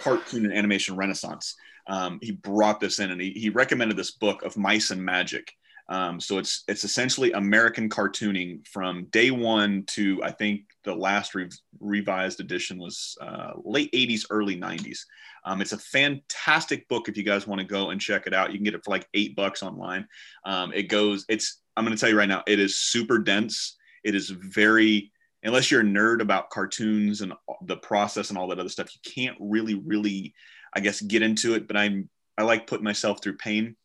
[0.00, 1.54] cartoon and animation renaissance.
[1.86, 5.52] Um, he brought this in and he, he recommended this book of mice and magic.
[5.88, 11.34] Um, so it's it's essentially American cartooning from day one to I think the last
[11.34, 15.00] re- revised edition was uh, late 80s, early 90s.
[15.44, 18.52] Um, it's a fantastic book if you guys want to go and check it out.
[18.52, 20.06] You can get it for like eight bucks online.
[20.44, 23.78] Um, it goes, it's I'm going to tell you right now, it is super dense.
[24.04, 25.10] It is very
[25.42, 29.10] unless you're a nerd about cartoons and the process and all that other stuff, you
[29.10, 30.34] can't really, really,
[30.74, 31.66] I guess, get into it.
[31.66, 33.76] But I'm I like putting myself through pain.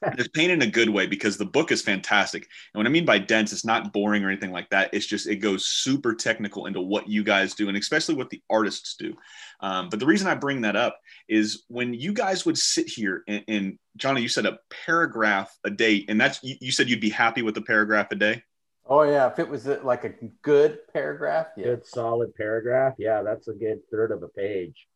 [0.00, 2.48] There's pain in a good way because the book is fantastic.
[2.72, 4.90] And what I mean by dense, it's not boring or anything like that.
[4.92, 8.42] It's just it goes super technical into what you guys do, and especially what the
[8.50, 9.14] artists do.
[9.60, 13.22] Um, but the reason I bring that up is when you guys would sit here
[13.28, 17.00] and, and Johnny, you said a paragraph a day, and that's you, you said you'd
[17.00, 18.42] be happy with a paragraph a day.
[18.86, 21.64] Oh yeah, if it was like a good paragraph, yeah.
[21.64, 22.94] Good solid paragraph.
[22.98, 24.86] Yeah, that's a good third of a page.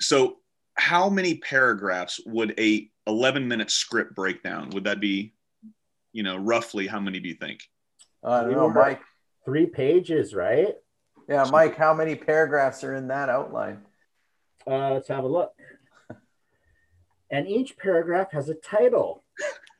[0.00, 0.36] So,
[0.80, 4.70] how many paragraphs would a 11 minute script break down?
[4.70, 5.34] Would that be,
[6.12, 7.60] you know, roughly how many do you think?
[8.24, 9.02] I don't know, Mike.
[9.44, 10.74] Three pages, right?
[11.28, 11.76] Yeah, Mike.
[11.76, 13.82] How many paragraphs are in that outline?
[14.66, 15.52] Uh, let's have a look.
[17.30, 19.22] and each paragraph has a title.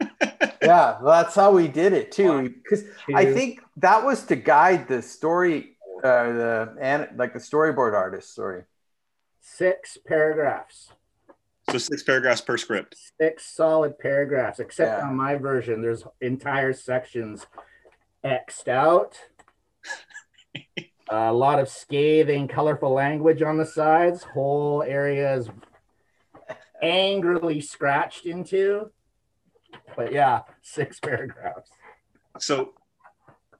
[0.62, 2.50] yeah, that's how we did it too.
[2.62, 2.84] Because
[3.14, 8.34] I think that was to guide the story, uh, the and like the storyboard artist.
[8.34, 8.64] Sorry,
[9.40, 10.92] six paragraphs.
[11.70, 12.96] So six paragraphs per script.
[13.20, 14.58] Six solid paragraphs.
[14.58, 15.06] Except yeah.
[15.06, 17.46] on my version, there's entire sections
[18.24, 19.18] xed out.
[21.08, 24.24] a lot of scathing, colorful language on the sides.
[24.24, 25.48] Whole areas
[26.82, 28.90] angrily scratched into
[29.96, 31.70] but yeah, six paragraphs.
[32.38, 32.74] So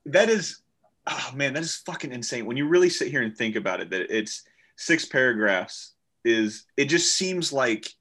[0.07, 0.63] that is,
[1.07, 2.47] oh man, that is fucking insane.
[2.47, 4.45] When you really sit here and think about it, that it's
[4.81, 5.93] six paragraphs
[6.25, 7.93] is, it just seems like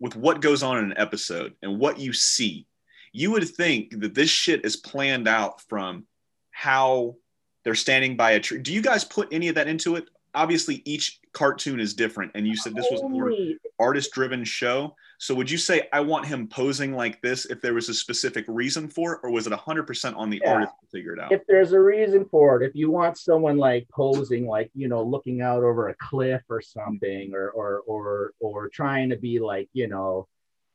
[0.00, 2.66] with what goes on in an episode and what you see,
[3.12, 6.06] you would think that this shit is planned out from
[6.50, 7.16] how
[7.64, 8.58] they're standing by a tree.
[8.58, 10.08] Do you guys put any of that into it?
[10.34, 14.94] Obviously, each cartoon is different, and you said this was an artist-driven show.
[15.18, 18.44] So would you say I want him posing like this if there was a specific
[18.48, 20.52] reason for it, or was it 100% on the yeah.
[20.52, 21.32] artist to figure it out?
[21.32, 25.02] If there's a reason for it, if you want someone like posing, like you know,
[25.02, 29.68] looking out over a cliff or something, or or or or trying to be like
[29.72, 30.28] you know,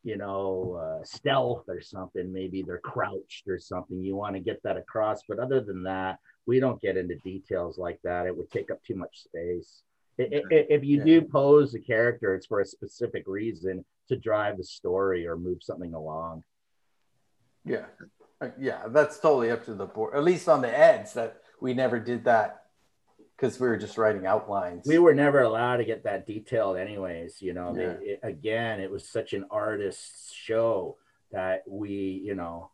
[0.04, 4.02] you know, uh, stealth or something, maybe they're crouched or something.
[4.02, 7.78] You want to get that across, but other than that, we don't get into details
[7.78, 8.26] like that.
[8.26, 9.84] It would take up too much space.
[10.18, 15.26] If you do pose a character, it's for a specific reason to drive the story
[15.26, 16.44] or move something along.
[17.64, 17.86] Yeah,
[18.42, 20.16] uh, yeah, that's totally up to the board.
[20.16, 22.64] At least on the eds, that we never did that
[23.36, 24.86] because we were just writing outlines.
[24.86, 27.42] We were never allowed to get that detailed, anyways.
[27.42, 27.94] You know, yeah.
[27.94, 30.98] they, it, again, it was such an artist's show
[31.32, 32.70] that we, you know,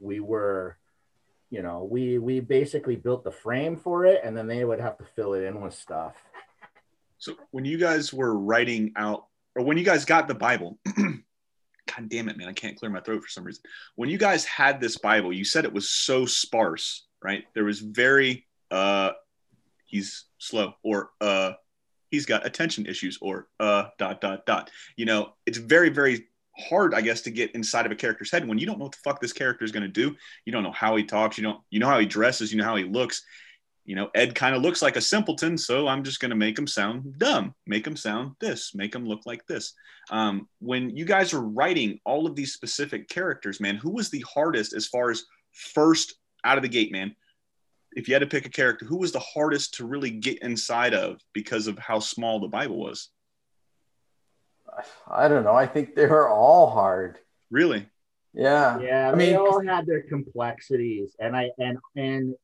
[0.00, 0.76] we were
[1.50, 4.96] you know we we basically built the frame for it and then they would have
[4.98, 6.14] to fill it in with stuff
[7.20, 12.08] so when you guys were writing out, or when you guys got the Bible, God
[12.08, 13.62] damn it, man, I can't clear my throat for some reason.
[13.94, 17.44] When you guys had this Bible, you said it was so sparse, right?
[17.54, 19.12] There was very, uh,
[19.84, 21.52] he's slow, or uh,
[22.10, 24.70] he's got attention issues, or uh, dot dot dot.
[24.96, 28.48] You know, it's very very hard, I guess, to get inside of a character's head
[28.48, 30.16] when you don't know what the fuck this character is going to do.
[30.46, 31.36] You don't know how he talks.
[31.36, 31.60] You don't.
[31.68, 32.50] You know how he dresses.
[32.50, 33.22] You know how he looks
[33.84, 36.58] you know, Ed kind of looks like a simpleton, so I'm just going to make
[36.58, 39.74] him sound dumb, make him sound this, make him look like this.
[40.10, 44.24] Um, when you guys are writing all of these specific characters, man, who was the
[44.32, 46.14] hardest as far as first
[46.44, 47.14] out of the gate, man?
[47.92, 50.94] If you had to pick a character, who was the hardest to really get inside
[50.94, 53.08] of because of how small the Bible was?
[55.10, 55.54] I don't know.
[55.54, 57.18] I think they were all hard.
[57.50, 57.88] Really?
[58.32, 58.78] Yeah.
[58.80, 59.10] Yeah.
[59.10, 62.36] I mean, they all had their complexities, and I and and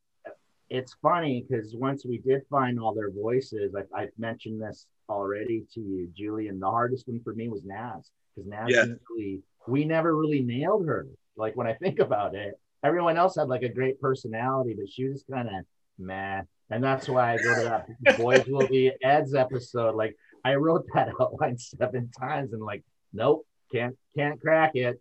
[0.69, 5.65] it's funny because once we did find all their voices, I, have mentioned this already
[5.75, 6.59] to you, Julian.
[6.59, 8.85] The hardest one for me was Nazz because Nazz yeah.
[9.11, 11.07] really, we never really nailed her.
[11.37, 15.09] Like when I think about it, everyone else had like a great personality, but she
[15.09, 15.65] was kind of
[15.99, 16.43] meh.
[16.71, 19.95] And that's why I go to that Boys Will Be Ed's episode.
[19.95, 25.01] Like I wrote that outline seven times and like, nope, can't can't crack it.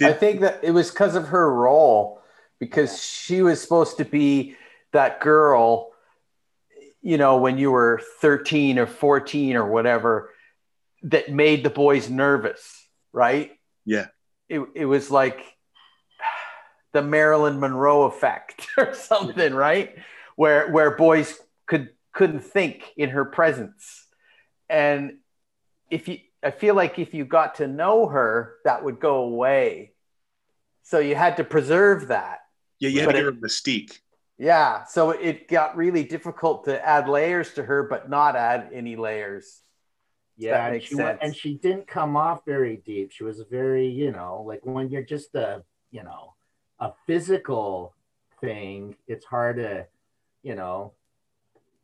[0.00, 2.22] I think that it was because of her role
[2.60, 4.56] because she was supposed to be
[4.92, 5.90] that girl,
[7.02, 10.30] you know, when you were 13 or 14 or whatever,
[11.02, 13.52] that made the boys nervous, right?
[13.84, 14.06] Yeah.
[14.48, 15.40] It, it was like
[16.92, 19.94] the Marilyn Monroe effect or something, right?
[20.36, 24.06] Where where boys could couldn't think in her presence.
[24.68, 25.18] And
[25.90, 29.92] if you I feel like if you got to know her, that would go away.
[30.84, 32.38] So you had to preserve that.
[32.80, 33.98] Yeah, you had But to give it- her mystique.
[34.38, 34.84] Yeah.
[34.84, 39.62] So it got really difficult to add layers to her, but not add any layers.
[40.40, 43.10] Yeah, and she went, and she didn't come off very deep.
[43.10, 46.34] She was very, you know, like when you're just a, you know,
[46.78, 47.92] a physical
[48.40, 49.86] thing, it's hard to,
[50.44, 50.92] you know,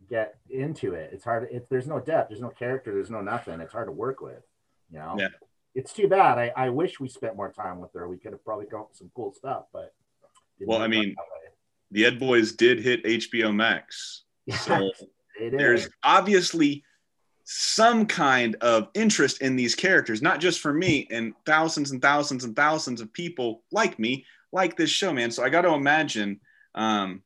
[0.08, 1.10] get into it.
[1.12, 1.48] It's hard.
[1.50, 3.60] If there's no depth, there's no character, there's no nothing.
[3.60, 4.44] It's hard to work with.
[4.92, 5.16] You know.
[5.18, 5.28] Yeah.
[5.74, 6.38] It's too bad.
[6.38, 8.08] I, I wish we spent more time with her.
[8.08, 9.92] We could have probably come up with some cool stuff, but.
[10.60, 11.26] Well, I mean, out
[11.90, 14.22] The Ed Boys did hit HBO Max.
[14.58, 14.90] So way.
[15.40, 15.58] It is.
[15.58, 16.84] there's obviously
[17.44, 22.44] some kind of interest in these characters, not just for me and thousands and thousands
[22.44, 25.30] and thousands of people like me, like this show, man.
[25.30, 26.40] So I got to imagine.
[26.74, 27.22] Um,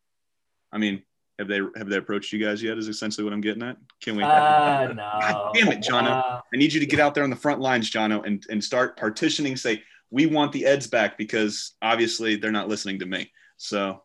[0.72, 1.02] I mean,
[1.38, 2.78] have they have they approached you guys yet?
[2.78, 3.76] Is essentially what I'm getting at.
[4.02, 4.24] Can we?
[4.24, 4.94] Uh, no.
[4.96, 6.22] God damn it, Jono.
[6.24, 8.62] Uh, I need you to get out there on the front lines, Jono, and and
[8.62, 9.56] start partitioning.
[9.56, 13.30] Say we want the Eds back because obviously they're not listening to me.
[13.56, 14.02] So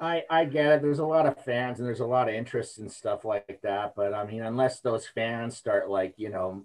[0.00, 0.82] I I get it.
[0.82, 3.94] There's a lot of fans and there's a lot of interest and stuff like that.
[3.96, 6.64] But I mean, unless those fans start like you know,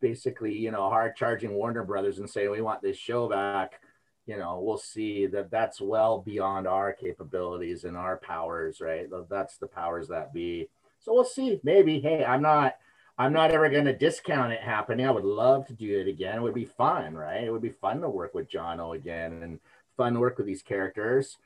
[0.00, 3.80] basically you know hard charging Warner Brothers and say we want this show back,
[4.26, 8.80] you know, we'll see that that's well beyond our capabilities and our powers.
[8.80, 9.08] Right?
[9.30, 10.68] That's the powers that be.
[11.00, 11.60] So we'll see.
[11.62, 12.00] Maybe.
[12.00, 12.76] Hey, I'm not.
[13.16, 15.06] I'm not ever going to discount it happening.
[15.06, 16.36] I would love to do it again.
[16.36, 17.44] It would be fun, right?
[17.44, 19.60] It would be fun to work with Jono again and
[19.96, 21.36] fun to work with these characters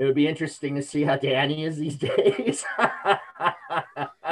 [0.00, 2.64] it would be interesting to see how Danny is these days.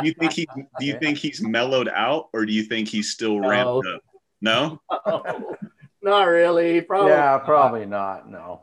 [0.00, 0.48] do you think he
[0.80, 3.48] do you think he's mellowed out or do you think he's still No.
[3.48, 4.02] ramped up?
[4.40, 4.80] No.
[6.02, 6.80] Not really.
[6.80, 7.10] Probably.
[7.10, 8.30] yeah, probably not.
[8.30, 8.60] No.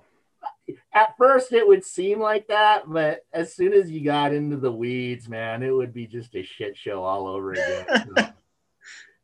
[0.93, 4.71] At first, it would seem like that, but as soon as you got into the
[4.71, 7.85] weeds, man, it would be just a shit show all over again.
[8.17, 8.27] So-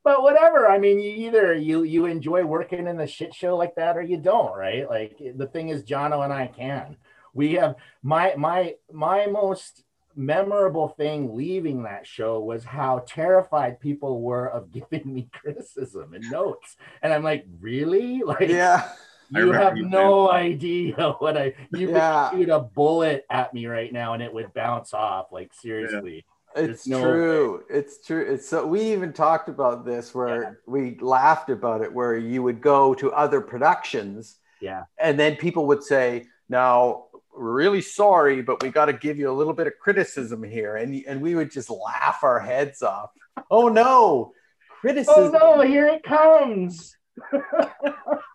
[0.04, 0.68] but whatever.
[0.68, 4.02] I mean, you either you you enjoy working in the shit show like that, or
[4.02, 4.90] you don't, right?
[4.90, 6.98] Like the thing is, Jono and I can.
[7.34, 9.84] We have my my my most
[10.16, 16.30] memorable thing leaving that show was how terrified people were of giving me criticism and
[16.30, 16.76] notes.
[17.02, 18.22] And I'm like, really?
[18.24, 18.90] Like Yeah.
[19.34, 22.30] You have you no idea what I you Yeah.
[22.32, 25.28] could shoot a bullet at me right now and it would bounce off.
[25.32, 26.26] Like seriously.
[26.54, 27.64] It's no true.
[27.70, 28.26] It's true.
[28.34, 30.52] It's so we even talked about this where Yeah.
[30.68, 34.84] we laughed about it where you would go to other productions Yeah.
[35.00, 39.30] and then people would say, "Now, we're really sorry, but we got to give you
[39.30, 43.12] a little bit of criticism here." And and we would just laugh our heads off.
[43.50, 44.34] Oh no.
[44.82, 45.36] Criticism.
[45.40, 46.96] Oh no, here it comes.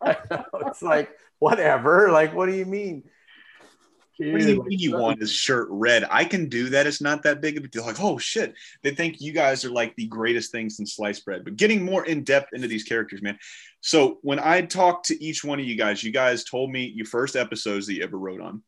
[0.04, 2.10] it's like whatever.
[2.10, 3.04] Like what do you mean?
[4.18, 6.04] What do you mean you want his shirt red?
[6.10, 6.86] I can do that.
[6.86, 7.84] It's not that big of a deal.
[7.84, 8.54] Like, oh shit.
[8.82, 11.44] They think you guys are like the greatest things since sliced bread.
[11.44, 13.38] But getting more in depth into these characters, man.
[13.82, 17.06] So when I talked to each one of you guys, you guys told me your
[17.06, 18.62] first episodes that you ever wrote on.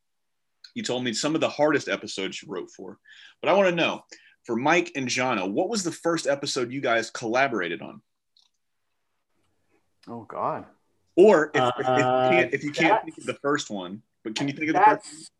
[0.78, 3.00] You told me some of the hardest episodes you wrote for.
[3.42, 4.04] But I want to know
[4.44, 8.00] for Mike and Jono, what was the first episode you guys collaborated on?
[10.06, 10.66] Oh God.
[11.16, 14.02] Or if, if, if you Uh, can't, if you can't think of the first one,
[14.22, 15.02] but can you think of the first?
[15.02, 15.30] That's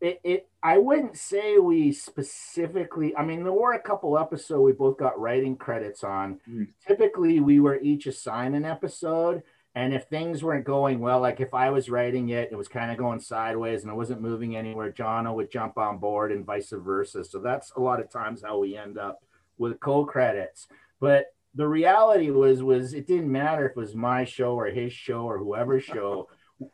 [0.00, 0.48] it, it.
[0.62, 3.14] I wouldn't say we specifically.
[3.14, 6.40] I mean, there were a couple episodes we both got writing credits on.
[6.48, 6.68] Mhm.
[6.88, 9.42] Typically, we were each assigned an episode,
[9.76, 12.90] and if things weren't going well, like if I was writing it, it was kind
[12.90, 14.90] of going sideways and it wasn't moving anywhere.
[14.90, 17.22] Jono would jump on board, and vice versa.
[17.24, 19.22] So that's a lot of times how we end up
[19.58, 20.66] with co-credits.
[20.98, 24.94] But the reality was was it didn't matter if it was my show or his
[24.94, 26.28] show or whoever's show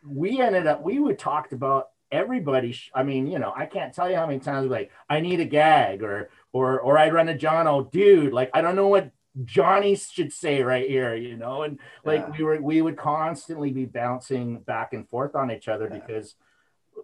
[0.07, 3.95] we ended up we would talked about everybody sh- i mean you know i can't
[3.95, 7.29] tell you how many times like i need a gag or or or i'd run
[7.29, 9.11] a john oh dude like i don't know what
[9.45, 12.31] Jonny should say right here you know and like Yeah.
[12.38, 15.99] we were we would constantly be bouncing back and forth on each other Yeah.
[16.01, 16.35] because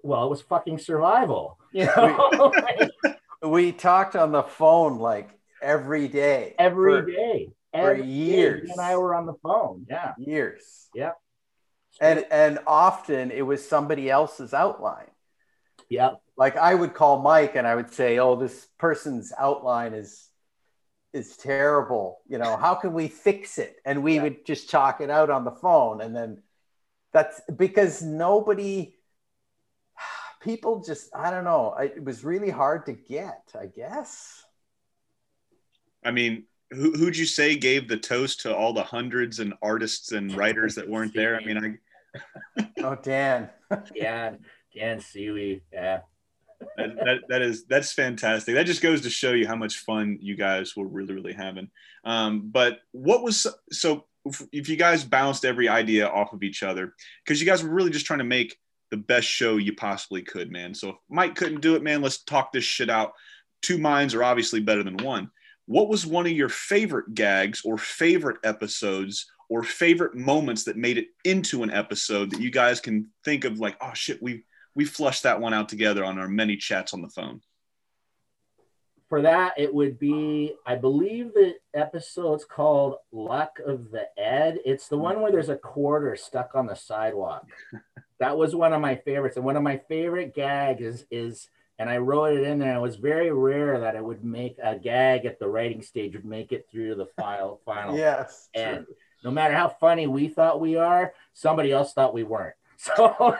[0.02, 2.52] well it was fucking survival you know
[3.42, 5.30] We talked on the phone like
[5.62, 6.54] every day.
[6.58, 8.62] every for day for Every day, years.
[8.66, 10.88] you and i were on the phone yeah years.
[10.94, 11.12] Yeah.
[12.00, 15.10] And and often it was somebody else's outline.
[15.88, 20.27] yeah Like I would call Mike and I would say, "Oh, this person's outline is
[21.12, 22.20] is terrible.
[22.28, 24.22] You know, how can we fix it?" And we Yeah.
[24.22, 26.42] would just chalk it out on the phone and then
[27.12, 28.94] that's because nobody
[30.40, 34.44] people just I don't know, it was really hard to get, I guess.
[36.04, 40.12] I mean, who, who'd you say gave the toast to all the hundreds and artists
[40.12, 41.36] and writers that weren't there?
[41.36, 41.58] I mean,
[42.58, 43.50] I Oh, Dan.
[43.94, 44.34] yeah
[44.74, 46.00] dan seaweed yeah
[46.76, 48.54] that, that, that is that's fantastic.
[48.54, 51.70] That just goes to show you how much fun you guys were really really having.
[52.04, 54.06] Um, but what was so
[54.52, 56.94] if you guys bounced every idea off of each other
[57.24, 58.56] because you guys were really just trying to make
[58.90, 60.74] the best show you possibly could, man.
[60.74, 63.12] So if Mike couldn't do it, man, let's talk this shit out.
[63.62, 65.30] Two minds are obviously better than one.
[65.66, 70.98] What was one of your favorite gags or favorite episodes or favorite moments that made
[70.98, 74.44] it into an episode that you guys can think of like, oh shit, we
[74.78, 77.40] we flushed that one out together on our many chats on the phone?
[79.08, 84.60] For that, it would be, I believe the episode's called Luck of the Ed.
[84.64, 87.48] It's the one where there's a quarter stuck on the sidewalk.
[88.20, 89.36] that was one of my favorites.
[89.36, 91.48] And one of my favorite gags is, is
[91.80, 92.76] and I wrote it in there.
[92.76, 96.24] It was very rare that it would make a gag at the writing stage would
[96.24, 97.96] make it through to the file final.
[97.96, 98.48] Yes.
[98.54, 98.94] And true.
[99.24, 102.54] no matter how funny we thought we are, somebody else thought we weren't.
[102.96, 103.36] So,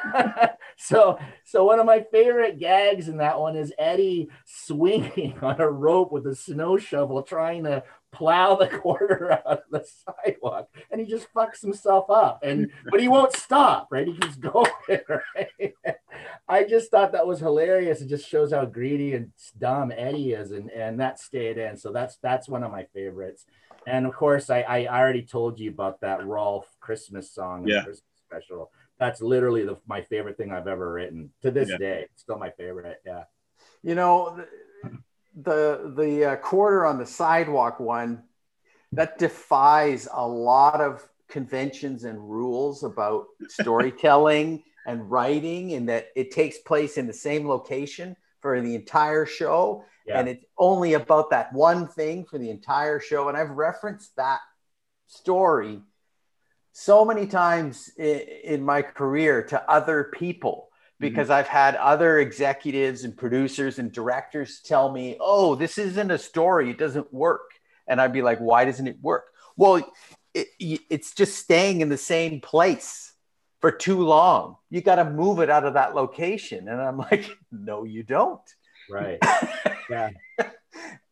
[0.77, 5.71] so, so one of my favorite gags in that one is Eddy swinging on a
[5.71, 9.87] rope with a snow shovel, trying to plow the quarter out of the
[10.25, 12.41] sidewalk, and he just fucks himself up.
[12.43, 14.09] And but he won't stop, right?
[14.09, 14.71] He keeps going.
[14.89, 15.75] Right?
[16.49, 18.01] I just thought that was hilarious.
[18.01, 21.77] It just shows how greedy and dumb Eddy is, and and that stayed in.
[21.77, 23.47] So that's that's one of my favorites.
[23.87, 27.85] And of course, I I already told you about that Rolf Christmas song, yeah.
[27.85, 31.79] Christmas special that's literally the, my favorite thing I've ever written to this yeah.
[31.79, 32.07] day.
[32.17, 33.01] Still my favorite.
[33.07, 33.25] Yeah.
[33.83, 34.45] You know,
[35.41, 38.25] the the uh, quarter on the sidewalk one
[38.93, 46.31] that defies a lot of conventions and rules about storytelling and writing, and that it
[46.31, 50.19] takes place in the same location for the entire show, yeah.
[50.19, 53.29] and it's only about that one thing for the entire show.
[53.29, 54.41] And I've referenced that
[55.07, 55.83] story
[56.81, 60.69] so many times in, my career to other people
[61.01, 61.39] because mm-hmm.
[61.39, 66.71] I've had other executives and producers and directors tell me, "Oh, this isn't a story;
[66.71, 67.51] it doesn't work."
[67.89, 69.25] And I'd be like, "Why doesn't it work?"
[69.57, 69.93] Well,
[70.35, 73.13] it, it's just staying in the same place
[73.61, 74.57] for too long.
[74.71, 76.69] You got to move it out of that location.
[76.69, 78.49] And I'm like, "No, you don't."
[78.89, 79.19] Right.
[79.91, 80.11] yeah.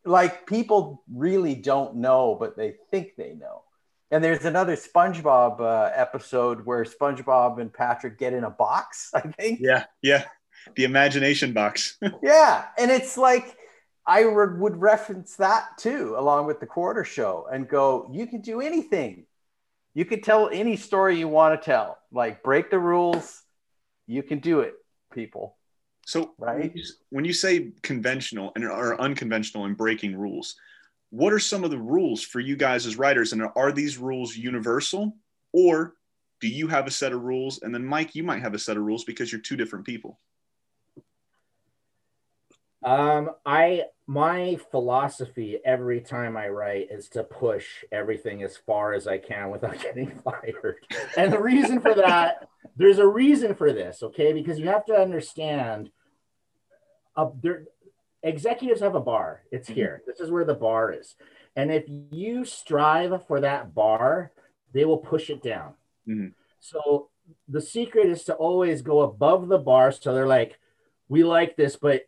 [0.04, 3.64] like people really don't know, but they think they know.
[4.10, 9.20] And there's another SpongeBob uh, episode where SpongeBob and Patrick get in a box, I
[9.20, 9.60] think.
[9.60, 10.24] Yeah, yeah.
[10.76, 11.98] The imagination box.
[12.22, 12.66] yeah.
[12.78, 13.56] And it's like,
[14.06, 18.40] I re- would reference that too, along with the quarter show, and go, you can
[18.40, 19.26] do anything.
[19.94, 21.98] You can tell any story you want to tell.
[22.12, 23.42] Like, break the rules.
[24.06, 24.74] You can do it,
[25.12, 25.56] people.
[26.06, 26.72] So, right?
[27.10, 30.54] When you say conventional and or unconventional and breaking rules,
[31.16, 33.32] what are some of the rules for you guys as writers?
[33.32, 35.16] And are these rules universal?
[35.50, 35.94] Or
[36.42, 37.62] do you have a set of rules?
[37.62, 40.20] And then mike you might have a set of rules because you're two different people.
[42.84, 49.08] Um i my philosophy every time i write is to push everything as far as
[49.08, 50.76] i can without getting fired.
[51.16, 52.46] And the reason for that
[52.76, 54.34] there's a reason for this okay?
[54.34, 55.90] Because you have to understand
[57.16, 57.64] uh, there
[58.26, 59.42] executives have a bar.
[59.50, 59.76] It's mm-hmm.
[59.76, 60.02] here.
[60.06, 61.14] This is where the bar is.
[61.54, 64.32] And if you strive for that bar,
[64.72, 65.74] they will push it down.
[66.06, 66.28] Mm-hmm.
[66.60, 67.08] So
[67.48, 69.92] the secret is to always go above the bar.
[69.92, 70.58] So they're like,
[71.08, 72.02] we like this, but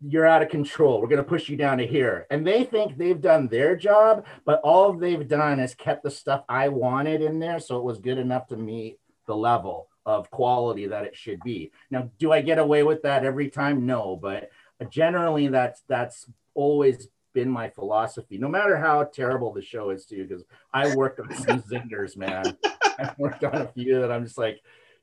[0.00, 1.00] you're out of control.
[1.00, 2.26] We're going to push you down to here.
[2.30, 6.44] And they think they've done their job, but all they've done is kept the stuff
[6.48, 7.60] I wanted in there.
[7.60, 11.70] So it was good enough to meet the level of quality that it should be.
[11.90, 13.86] Now, do I get away with that every time?
[13.86, 14.50] No, but
[14.88, 20.26] generally that's that's always been my philosophy, no matter how terrible the show is too,
[20.26, 22.56] because I worked on some zingers, man.
[22.64, 24.60] I worked on a few that I'm just like,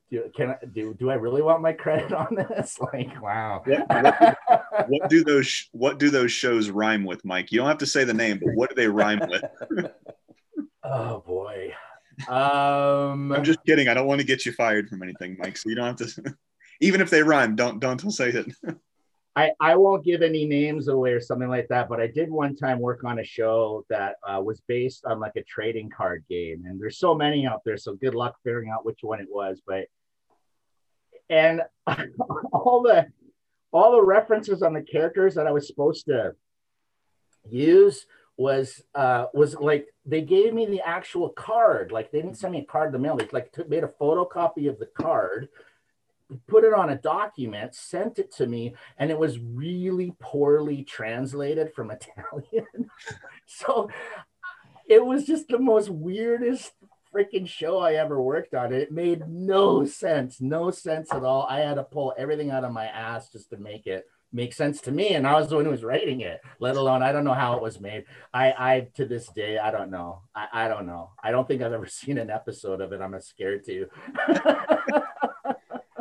[0.10, 2.78] do, can I do do I really want my credit on this?
[2.94, 3.62] Like, wow.
[3.66, 4.38] What, what,
[4.88, 7.52] what, do those what do those shows rhyme with, Mike?
[7.52, 9.44] You don't have to say the name, but what do they rhyme with?
[10.84, 11.74] oh boy.
[12.30, 13.90] Um I'm just kidding.
[13.90, 15.58] I don't want to get you fired from anything, Mike.
[15.58, 16.36] So you don't have to
[16.80, 18.46] even if they rhyme, don't don't say it.
[19.38, 22.56] I, I won't give any names away or something like that, but I did one
[22.56, 26.64] time work on a show that uh, was based on like a trading card game.
[26.66, 27.78] And there's so many out there.
[27.78, 29.62] So good luck figuring out which one it was.
[29.68, 29.86] But,
[31.30, 31.62] and
[32.52, 33.06] all the,
[33.72, 36.34] all the references on the characters that I was supposed to
[37.48, 38.08] use
[38.38, 42.60] was uh was like they gave me the actual card like they didn't send me
[42.60, 45.50] a card in the mail they like took, made a photocopy of the card
[46.48, 51.74] put it on a document, sent it to me, and it was really poorly translated
[51.74, 52.90] from Italian.
[53.46, 53.90] so
[54.88, 56.74] it was just the most weirdest
[57.14, 58.74] freaking show I ever worked on.
[58.74, 61.46] It made no sense, no sense at all.
[61.50, 64.82] I had to pull everything out of my ass just to make it make sense
[64.82, 65.10] to me.
[65.10, 67.56] And I was the one who was writing it, let alone I don't know how
[67.56, 68.06] it was made.
[68.34, 70.22] I, I to this day, I don't know.
[70.36, 71.12] I, I don't know.
[71.24, 73.02] I don't think I've ever seen an episode of it.
[73.02, 73.88] I'm scared to.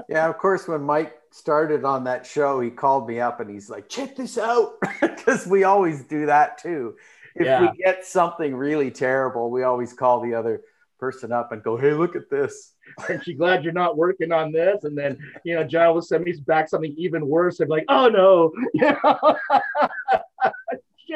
[0.09, 3.69] Yeah, of course, when Mike started on that show, he called me up and he's
[3.69, 4.75] like, check this out.
[5.01, 6.95] Because we always do that too.
[7.35, 7.61] If Yeah.
[7.73, 10.63] we get something really terrible, we always call the other
[11.01, 12.75] person up and go, hey, look at this.
[13.09, 14.85] Aren't you glad you're not working on this?
[14.85, 17.59] And then, you know, John will send me back something even worse.
[17.59, 19.37] I'm like, oh no, you know?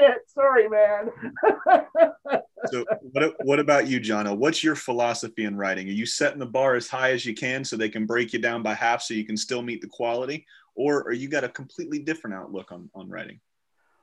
[0.01, 1.11] Shit, sorry, man.
[2.67, 4.37] So what, what about you, Jono?
[4.37, 5.89] What's your philosophy in writing?
[5.89, 8.39] Are you setting the bar as high as you can so they can break you
[8.39, 10.47] down by half so you can still meet the quality?
[10.75, 13.41] Or are you got a completely different outlook on, on writing?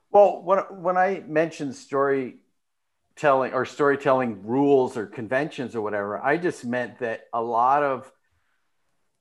[0.09, 6.65] Well, when, when I mentioned storytelling or storytelling rules or conventions or whatever, I just
[6.65, 8.11] meant that a lot of,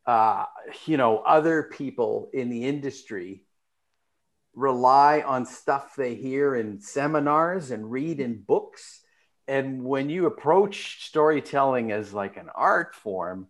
[0.06, 0.46] uh,
[0.86, 3.45] you know, other people in the industry
[4.56, 9.02] rely on stuff they hear in seminars and read in books.
[9.46, 13.46] And when you approach storytelling as like an art form,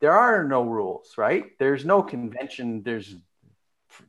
[0.00, 1.46] there are no rules, right?
[1.58, 2.82] There's no convention.
[2.82, 3.16] There's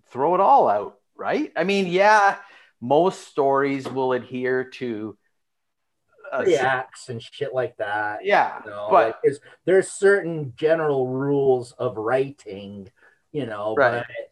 [0.10, 1.52] throw it all out, right?
[1.56, 2.38] I mean, yeah,
[2.82, 5.18] most stories will adhere to
[6.34, 8.26] a Three acts and shit like that.
[8.26, 12.90] yeah, You know, but like, there's, there's certain general rules of writing,
[13.32, 14.06] you know, Right.
[14.08, 14.31] but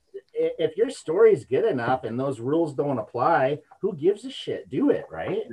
[0.57, 4.69] if your story's good enough and those rules don't apply, who gives a shit?
[4.69, 5.43] Do it, right?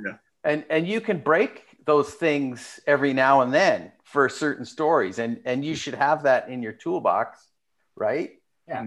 [0.43, 5.39] and and you can break those things every now and then for certain stories and
[5.45, 7.47] and you should have that in your toolbox
[7.95, 8.31] right
[8.67, 8.85] Yeah.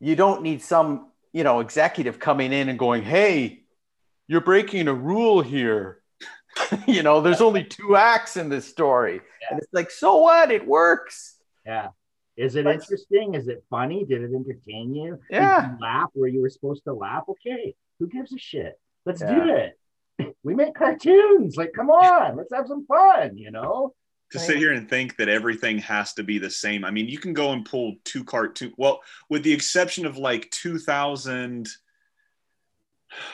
[0.00, 3.62] you don't need some you know executive coming in and going hey
[4.26, 6.00] you're breaking a rule here
[6.88, 9.20] you know there's only two acts in this story
[9.50, 11.88] and it's like so what it works Yeah.
[12.40, 13.34] Is it But- interesting?
[13.34, 14.04] Is it funny?
[14.04, 15.18] Did it entertain you?
[15.30, 15.72] Did Yeah.
[15.72, 17.24] you laugh where you were supposed to laugh?
[17.28, 17.74] Okay.
[17.98, 18.80] Who gives a shit?
[19.04, 19.34] Let's Yeah.
[19.44, 19.78] do it.
[20.42, 21.56] We make cartoons.
[21.56, 23.94] Like, come on, let's have some fun, you know?
[24.32, 26.84] to sit here and think that everything has to be the same.
[26.84, 28.72] I mean, you can go and pull two cartoon.
[28.78, 31.70] Well, with the exception of like 2000, what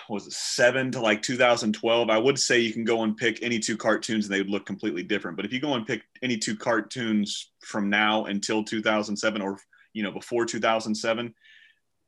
[0.08, 2.10] was it seven to like 2012?
[2.10, 4.66] I would say you can go and pick any two cartoons and they would look
[4.66, 5.36] completely different.
[5.36, 9.58] But if you go and pick any two cartoons from now until 2007 or
[9.92, 11.34] you know before 2007,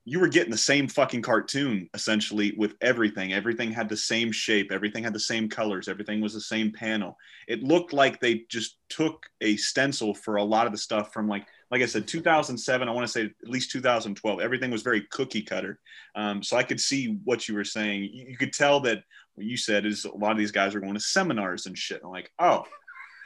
[0.04, 3.32] you were getting the same fucking cartoon essentially with everything.
[3.32, 4.72] Everything had the same shape.
[4.72, 5.88] Everything had the same colors.
[5.88, 7.16] Everything was the same panel
[7.48, 11.26] it looked like they just took a stencil for a lot of the stuff from
[11.26, 12.88] like like I said, 2007.
[12.88, 14.40] I want to say at least 2012.
[14.40, 15.78] Everything was very cookie cutter.
[16.14, 18.04] Um, so I could see what you were saying.
[18.12, 19.02] You, you could tell that
[19.34, 22.00] what you said is a lot of these guys are going to seminars and shit.
[22.02, 22.64] I'm like, oh,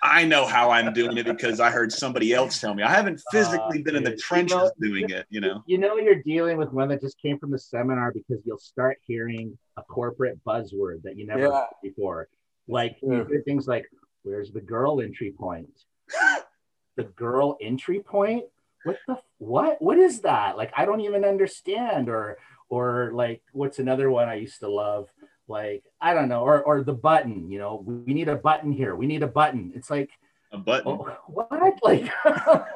[0.04, 2.82] I know how I'm doing it because I heard somebody else tell me.
[2.82, 5.26] I haven't physically Uh, been in the dude, you trenches know- doing it.
[5.30, 5.62] You know.
[5.66, 8.98] You know, you're dealing with one that just came from the seminar because you'll start
[9.06, 11.50] hearing a corporate buzzword that you never Yeah.
[11.52, 12.28] heard before.
[12.66, 13.86] Like you hear things like,
[14.24, 15.70] where's the girl entry point?
[16.96, 18.44] the girl entry point?
[18.84, 19.80] What the what?
[19.80, 20.56] What is that?
[20.56, 22.08] Like I don't even understand.
[22.08, 22.38] Or
[22.68, 25.08] or like what's another one I used to love?
[25.48, 28.96] Like I don't know, or or the button, you know, we need a button here.
[28.96, 29.72] We need a button.
[29.74, 30.10] It's like,
[30.52, 31.48] A button, oh, what?
[31.82, 32.08] Like,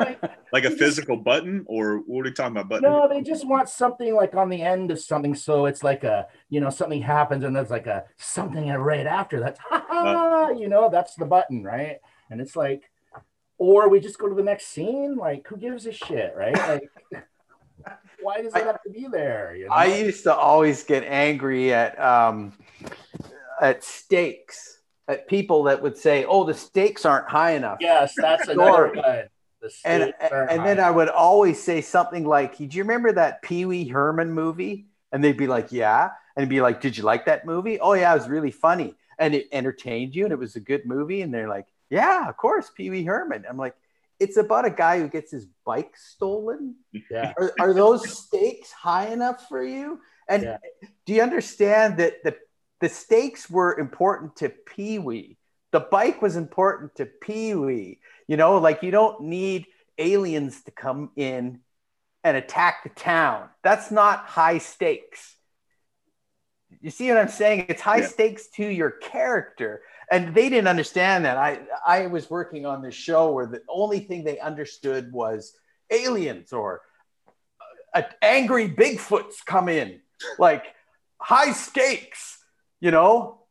[0.00, 2.68] like like a physical button, or what are you talking about?
[2.68, 2.90] Button?
[2.90, 5.34] no, they just want something like on the end of something.
[5.34, 9.40] So it's like a, you know, something happens and there's like a something right after
[9.40, 9.58] that.
[9.70, 11.98] Ha ha, uh, you know, that's the button, right?
[12.30, 12.90] And it's like,
[13.58, 15.16] or we just go to the next scene.
[15.16, 16.56] Like, who gives a shit, right?
[16.56, 16.90] Like,
[18.20, 19.54] why does it have to be there?
[19.56, 19.72] You know?
[19.72, 22.52] I used to always get angry at um,
[23.60, 28.48] at stakes, at people that would say, "Oh, the stakes aren't high enough." yes, that's
[28.48, 29.24] another one.
[29.60, 30.78] The and and then.
[30.78, 35.24] I would always say something like, "Do you remember that Pee Wee Herman movie?" And
[35.24, 38.18] they'd be like, "Yeah," and be like, "Did you like that movie?" "Oh yeah, it
[38.18, 41.48] was really funny and it entertained you and it was a good movie." And they're
[41.48, 43.74] like, "Yeah, of course, Pee Wee Herman." I'm like,
[44.18, 46.76] "It's about a guy who gets his bike stolen."
[47.10, 50.00] yeah, Are, are those stakes high enough for you?
[50.28, 50.58] And Yeah.
[51.04, 52.36] do you understand that the
[52.80, 55.38] the stakes were important to Pee Wee?
[55.72, 58.00] The bike was important to Pee Wee.
[58.28, 59.66] You know, like you don't need
[59.98, 61.60] aliens to come in
[62.22, 63.48] and attack the town.
[63.62, 65.36] That's not high stakes.
[66.80, 67.66] You see what I'm saying?
[67.68, 68.08] It's high Yeah.
[68.08, 69.82] stakes to your character.
[70.10, 71.36] And they didn't understand that.
[71.36, 75.52] I I was working on this show where the only thing they understood was
[75.90, 76.82] aliens or
[77.94, 80.00] uh, angry Bigfoots come in,
[80.38, 80.64] like
[81.20, 82.44] high stakes,
[82.80, 83.42] you know?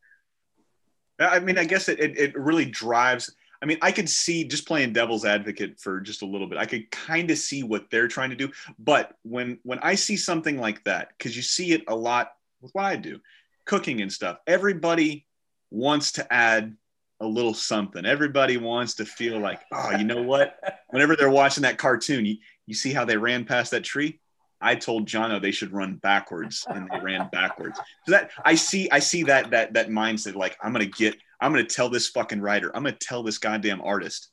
[1.18, 3.34] I mean, I guess it, it, it really drives.
[3.62, 6.58] I mean, I could see just playing devil's advocate for just a little bit.
[6.58, 10.16] I could kind of see what they're trying to do, but when when I see
[10.16, 13.20] something like that, because you see it a lot with what I do,
[13.64, 14.38] cooking and stuff.
[14.46, 15.25] Everybody
[15.70, 16.76] wants to add
[17.20, 18.04] a little something.
[18.04, 20.58] Everybody wants to feel like, oh, you know what?
[20.90, 22.36] Whenever they're watching that cartoon, you,
[22.66, 24.20] you see how they ran past that tree.
[24.60, 27.78] I told Jono they should run backwards, and they ran backwards.
[28.06, 30.34] So that I see, I see that that that mindset.
[30.34, 33.82] Like I'm gonna get, I'm gonna tell this fucking writer, I'm gonna tell this goddamn
[33.82, 34.28] artist,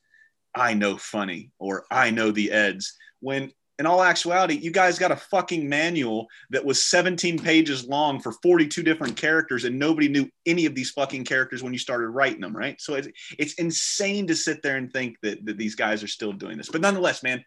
[0.55, 2.97] I know funny or I know the eds.
[3.19, 3.51] When
[3.83, 8.31] in all actuality, you guys got a fucking manual that was 17 pages long for
[8.31, 12.39] 42 different characters, and nobody knew any of these fucking characters when you started writing
[12.39, 12.79] them, right?
[12.79, 16.31] So it's, it's insane to sit there and think that, that these guys are still
[16.31, 16.69] doing this.
[16.69, 17.43] But nonetheless, man,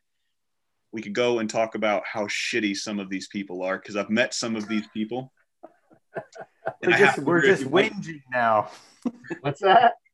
[0.92, 4.10] we could go and talk about how shitty some of these people are because I've
[4.10, 5.32] met some of these people.
[6.84, 8.70] We're just, we're just whinging now.
[9.40, 9.92] What's that?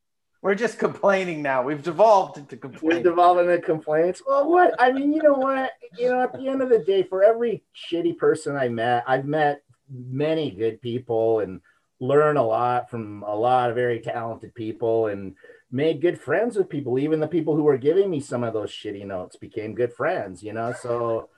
[0.43, 1.63] We're just complaining now.
[1.63, 4.23] We've devolved into We're devolving into complaints.
[4.27, 4.75] Well, what?
[4.81, 5.71] I mean, you know what?
[5.97, 9.25] You know, at the end of the day, for every shitty person I met, I've
[9.25, 11.61] met many good people and
[12.01, 15.37] learned a lot from a lot of very talented people and
[15.71, 16.99] made good friends with people.
[16.99, 20.43] Even the people who were giving me some of those shitty notes became good friends,
[20.43, 20.75] you know?
[20.83, 21.29] So,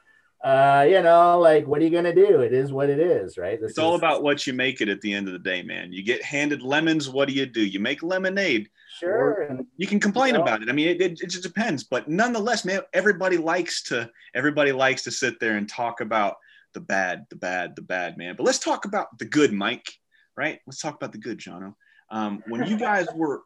[0.42, 2.40] uh, you know, like, what are you going to do?
[2.40, 3.60] It is what it is, right?
[3.60, 5.92] This It's all about what you make it at the end of the day, man.
[5.92, 7.64] You get handed lemons, what do you do?
[7.64, 8.70] You make lemonade.
[8.98, 9.42] Sure.
[9.42, 10.42] And You can complain Yeah.
[10.42, 10.68] about it.
[10.68, 11.84] I mean, it, it, it just depends.
[11.84, 16.36] But nonetheless, man, everybody likes to everybody likes to sit there and talk about
[16.72, 18.34] the bad, the bad, the bad, man.
[18.36, 19.88] But let's talk about the good, Mike.
[20.36, 20.60] Right?
[20.66, 21.74] Let's talk about the good, Jono.
[22.10, 23.42] Um, when you guys were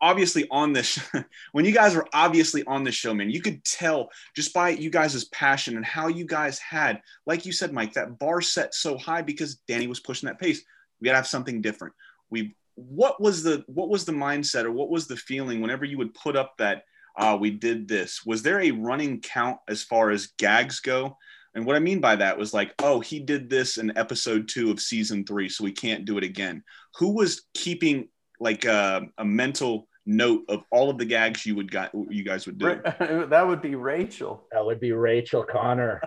[0.00, 0.98] obviously on this,
[1.52, 4.90] when you guys were obviously on this show, man, you could tell just by you
[4.90, 8.96] guys' passion and how you guys had, like you said, Mike, that bar set so
[8.96, 10.62] high because Danny was pushing that pace.
[11.00, 11.94] We gotta have something different.
[12.30, 12.54] We
[12.88, 16.14] what was the what was the mindset or what was the feeling whenever you would
[16.14, 16.82] put up that
[17.18, 21.16] uh, we did this was there a running count as far as gags go
[21.54, 24.70] and what i mean by that was like oh he did this in episode two
[24.70, 26.62] of season three so we can't do it again
[26.96, 28.08] who was keeping
[28.38, 32.46] like a, a mental note of all of the gags you would got you guys
[32.46, 32.80] would do
[33.28, 34.46] that would be Rachel.
[34.52, 36.00] that would be Rachel Connor.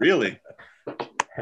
[0.00, 0.38] really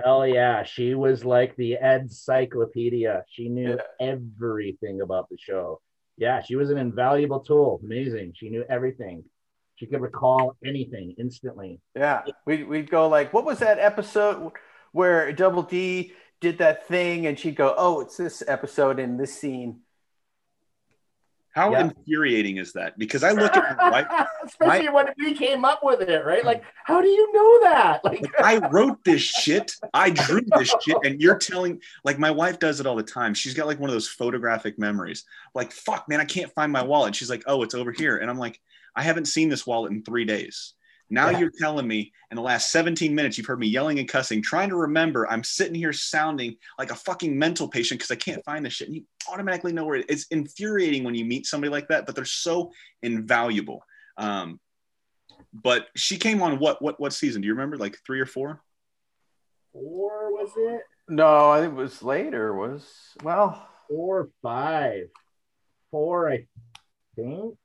[0.05, 0.63] Hell yeah.
[0.63, 3.25] She was like the encyclopedia.
[3.29, 4.07] She knew Yeah.
[4.15, 5.81] everything about the show.
[6.19, 7.81] Yeah, she was an invaluable tool.
[7.85, 8.33] Amazing.
[8.37, 9.25] She knew everything.
[9.77, 11.81] She could recall anything instantly.
[11.95, 14.53] Yeah, we we'd go like, what was that episode
[14.93, 19.39] where Double D did that thing, and she'd go, oh, it's this episode in this
[19.39, 19.81] scene.
[21.57, 21.81] How Yeah.
[21.89, 24.07] infuriating is that because i look at my wife
[24.45, 26.45] Especially when we came up with it, right?
[26.45, 28.05] Like, how do you know that?
[28.05, 29.73] Like, Like, I wrote this shit.
[29.93, 33.35] I drew this shit, and you're telling like my wife does it all the time.
[33.35, 35.25] She's got like one of those photographic memories.
[35.53, 37.17] Like, fuck, man, I can't find my wallet.
[37.17, 38.61] She's like, oh, it's over here, and I'm like,
[38.95, 40.75] I haven't seen this wallet in three days.
[41.09, 41.39] Now Yeah.
[41.41, 44.69] you're telling me in the last 17 minutes you've heard me yelling and cussing, trying
[44.71, 45.29] to remember.
[45.31, 48.89] I'm sitting here sounding like a fucking mental patient because I can't find this shit.
[48.89, 50.23] And you automatically know where it is.
[50.23, 53.85] It's infuriating when you meet somebody like that, but they're so invaluable.
[54.17, 54.61] Um,
[55.53, 57.41] but she came on what what what season?
[57.41, 57.77] Do you remember?
[57.77, 58.61] Like three or four?
[59.73, 60.83] four was it?
[61.09, 62.53] No, I think it was later.
[62.55, 62.85] Was
[63.23, 65.05] well, Four or five?
[65.93, 66.47] Four, I
[67.15, 67.57] think.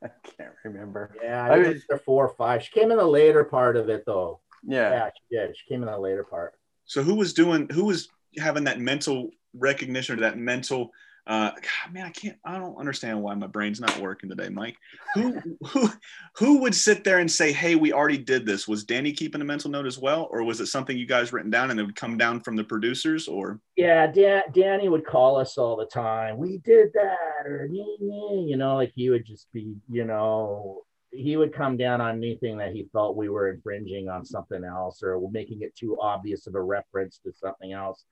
[0.04, 1.14] I can't remember.
[1.22, 2.62] Yeah, I I was- was there four or five.
[2.62, 4.40] She came in the later part of it though.
[4.66, 5.56] Yeah, Yeah, she did.
[5.56, 6.54] She came in the later part.
[6.84, 7.68] So who was doing?
[7.70, 10.90] Who was having that mental recognition or that mental?
[11.28, 12.38] Uh, God, man, I can't.
[12.42, 14.78] I don't understand why my brain's not working today, Mike.
[15.14, 15.90] Who who
[16.36, 18.66] who would sit there and say, "Hey, we already did this"?
[18.66, 21.50] Was Danny keeping a mental note as well, or was it something you guys written
[21.50, 23.28] down and it would come down from the producers?
[23.28, 26.38] Or Yeah, Dan, Danny would call us all the time.
[26.38, 31.52] We did that, or you know, like he would just be, you know, he would
[31.52, 35.60] come down on anything that he felt we were infringing on something else or making
[35.60, 38.04] it too obvious of a reference to something else.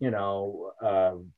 [0.00, 1.32] You know, um,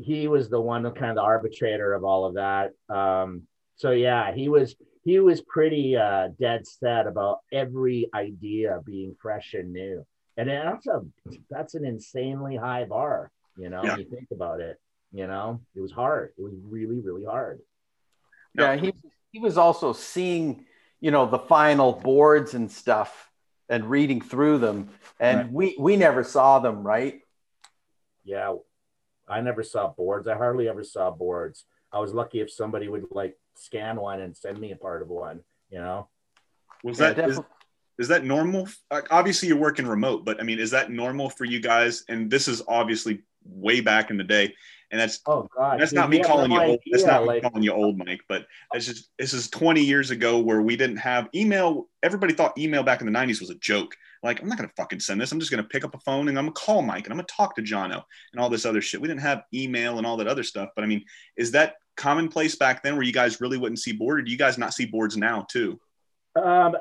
[0.00, 2.70] he was the one, kind of the arbitrator of all of that.
[2.88, 3.42] Um,
[3.76, 9.54] so yeah, he was he was pretty uh, dead set about every idea being fresh
[9.54, 10.04] and new
[10.36, 11.02] and that's a
[11.50, 13.90] that's an insanely high bar you know Yeah.
[13.90, 14.80] when you think about it
[15.12, 17.60] you know it was hard it was really really hard
[18.54, 18.76] yeah.
[18.76, 18.92] He
[19.32, 20.66] he was also seeing,
[21.00, 23.30] you know, the final boards and stuff,
[23.68, 25.52] and reading through them, and Right.
[25.52, 27.20] we we never saw them, right?
[28.24, 28.54] yeah
[29.28, 33.04] i never saw boards i hardly ever saw boards i was lucky if somebody would
[33.10, 36.08] like scan one and send me a part of one you know
[36.82, 37.40] was Yeah, that is,
[37.98, 38.68] is that normal?
[38.90, 42.04] Uh, Obviously, you're working remote, but I mean, is that normal for you guys?
[42.08, 44.54] And this is obviously way back in the day.
[44.90, 46.80] and that's Oh God, that's dude, not me calling no you old.
[46.90, 48.22] That's idea, not me calling you old, Mike.
[48.28, 51.88] But it's just this is 20 years ago where we didn't have email.
[52.02, 53.94] Everybody thought email back in the 90s was a joke.
[54.22, 55.32] Like I'm not gonna fucking send this.
[55.32, 57.26] I'm just gonna pick up a phone and I'm gonna call Mike and I'm gonna
[57.26, 58.02] talk to Jono
[58.32, 59.00] and all this other shit.
[59.00, 60.70] We didn't have email and all that other stuff.
[60.74, 61.04] But I mean,
[61.36, 64.38] is that commonplace back then where you guys really wouldn't see board, or do you
[64.38, 65.80] guys not see boards now too?
[66.36, 66.76] Um,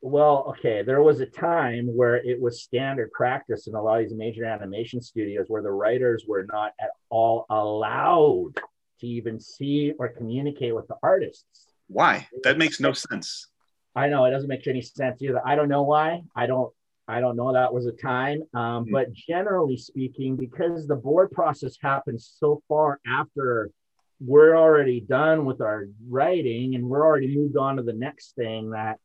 [0.00, 0.82] well, okay.
[0.82, 4.44] There was a time where it was standard practice in a lot of these major
[4.44, 8.52] animation studios where the writers were not at all allowed
[9.00, 11.66] to even see or communicate with the artists.
[11.88, 12.26] Why?
[12.42, 13.48] That makes no sense.
[13.94, 15.46] I know it doesn't make any sense either.
[15.46, 16.22] I don't know why.
[16.34, 16.72] I don't.
[17.08, 17.52] I don't know.
[17.52, 18.42] That was a time.
[18.54, 18.92] Um, Hmm.
[18.92, 23.70] But generally speaking, because the board process happens so far after
[24.18, 28.70] we're already done with our writing and we're already moved on to the next thing,
[28.70, 28.98] that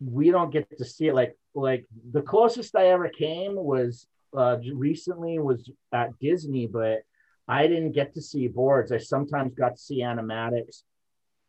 [0.00, 1.14] we don't get to see it.
[1.14, 4.06] Like like the closest I ever came was
[4.36, 7.00] uh, recently was at Disney, but
[7.48, 8.92] I didn't get to see boards.
[8.92, 10.82] I sometimes got to see animatics.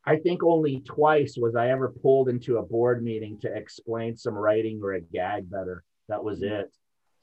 [0.06, 4.34] I think only twice was I ever pulled into a board meeting to explain some
[4.34, 5.84] writing or a gag better.
[6.10, 6.74] That was it.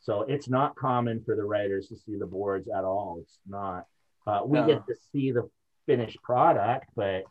[0.01, 3.19] So it's not common for the writers to see the boards at all.
[3.21, 3.87] It's not.
[4.27, 4.67] Uh, we No.
[4.67, 5.51] get to see the
[5.87, 7.25] finished product, but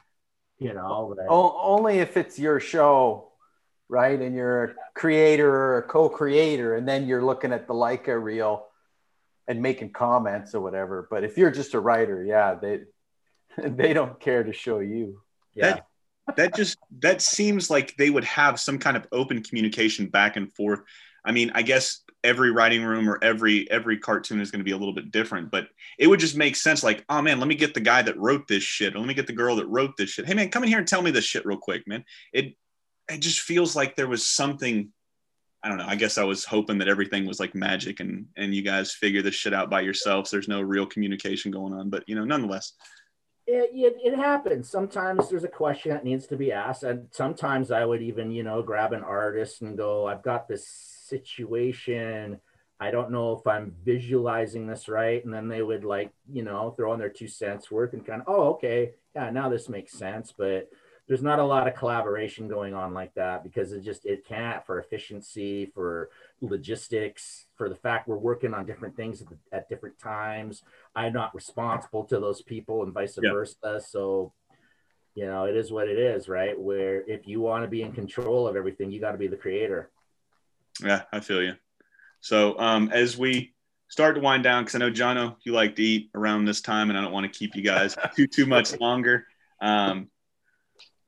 [0.60, 3.32] you know, but- O- only if it's your show,
[3.88, 4.20] right?
[4.20, 8.66] And you're a creator or a co-creator, and then you're looking at the Leica reel
[9.48, 11.08] and making comments or whatever.
[11.10, 12.82] But if you're just a writer, yeah, they
[13.58, 15.22] they don't care to show you.
[15.58, 15.80] Yeah.
[16.36, 20.54] that just that seems like they would have some kind of open communication back and
[20.54, 20.82] forth.
[21.26, 24.72] I mean i guess every writing room or every every cartoon is going to be
[24.72, 25.68] a little bit different but
[26.00, 28.48] it would just make sense like oh man let me get the guy that wrote
[28.48, 30.26] this shit let me get the girl that wrote this shit.
[30.26, 32.04] Hey man come in here and tell me this shit real quick man.
[32.34, 32.56] It
[33.10, 34.92] it just feels like there was something
[35.64, 38.54] i don't know i guess i was hoping that everything was like magic and and
[38.54, 40.32] you guys figure this shit out by yourselves.
[40.32, 42.74] There's no real communication going on but you know nonetheless
[43.48, 44.70] it, it, it happens.
[44.70, 46.84] Sometimes there's a question that needs to be asked.
[46.84, 50.68] And sometimes I would even, you know, grab an artist and go, I've got this
[50.68, 52.42] situation.
[52.80, 55.24] I don't know if I'm visualizing this right.
[55.24, 58.22] And then they would like, you know, throw in their two cents worth and kind
[58.22, 58.92] of, oh, okay.
[59.16, 60.34] Yeah, now this makes sense.
[60.38, 60.70] But
[61.08, 64.66] there's not a lot of collaboration going on like that because it just it can't
[64.66, 66.10] for efficiency, for
[66.42, 70.64] logistics, for the fact we're working on different things at, the, at different times.
[70.96, 73.32] I'm not responsible to those people and vice Yeah.
[73.32, 73.82] versa.
[73.86, 74.34] So,
[75.16, 76.60] you know, it is what it is, right?
[76.60, 79.38] Where if you want to be in control of everything, you got to be the
[79.38, 79.90] creator.
[80.84, 81.56] Yeah, I feel you.
[82.22, 83.56] So um, as we
[83.88, 86.90] start to wind down, because I know Jono, you like to eat around this time,
[86.90, 89.26] and I don't want to keep you guys too too much longer.
[89.62, 90.10] Um,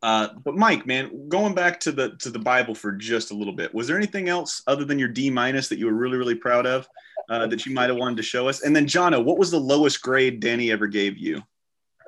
[0.02, 3.54] uh, but Mike, man, going back to the to the Bible for just a little
[3.54, 6.36] bit, was there anything else other than your D minus that you were really really
[6.36, 6.88] proud of
[7.30, 8.62] uh, that you might have wanted to show us?
[8.62, 11.44] And then Jono, what was the lowest grade Danny ever gave you?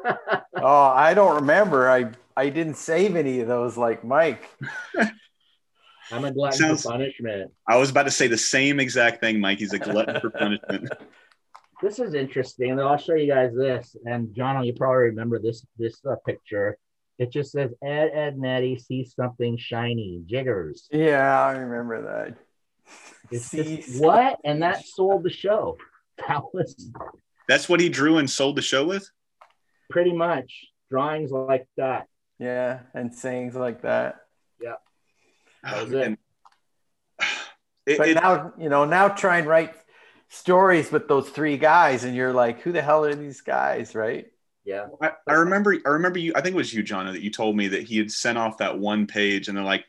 [0.64, 1.89] Oh, I don't remember.
[1.89, 4.48] I I didn't save any of those like Mike.
[6.12, 7.52] I'm a glutton Sounds- for punishment.
[7.68, 9.58] I was about to say the same exact thing, Mike.
[9.58, 10.89] He's a glutton for punishment.
[11.82, 12.80] This is interesting.
[12.80, 13.96] I'll show you guys this.
[14.06, 16.78] And John, you probably remember this this uh, picture.
[17.20, 20.88] It just says Ed Edd n Eddy see something shiny, jiggers.
[20.91, 22.38] Yeah, I remember that.
[23.30, 24.38] It's See just, what?
[24.43, 25.78] And that sold the show.
[26.28, 26.89] That was
[27.47, 29.07] That's what he drew and sold the show with.
[29.89, 30.51] pretty much
[30.89, 32.07] drawings like that.
[32.39, 34.22] Yeah, and sayings like that.
[34.62, 34.76] Yeah.
[35.64, 36.20] That was Oh, it.
[37.86, 39.74] It- But it- now, you know, now try and write
[40.30, 44.31] stories with those three guys, and you're like, who the hell are these guys, right?
[44.66, 44.88] Yeah.
[45.01, 47.55] I, I remember I remember you I think it was you, John, that you told
[47.57, 49.86] me that he had sent off that one page and they're like,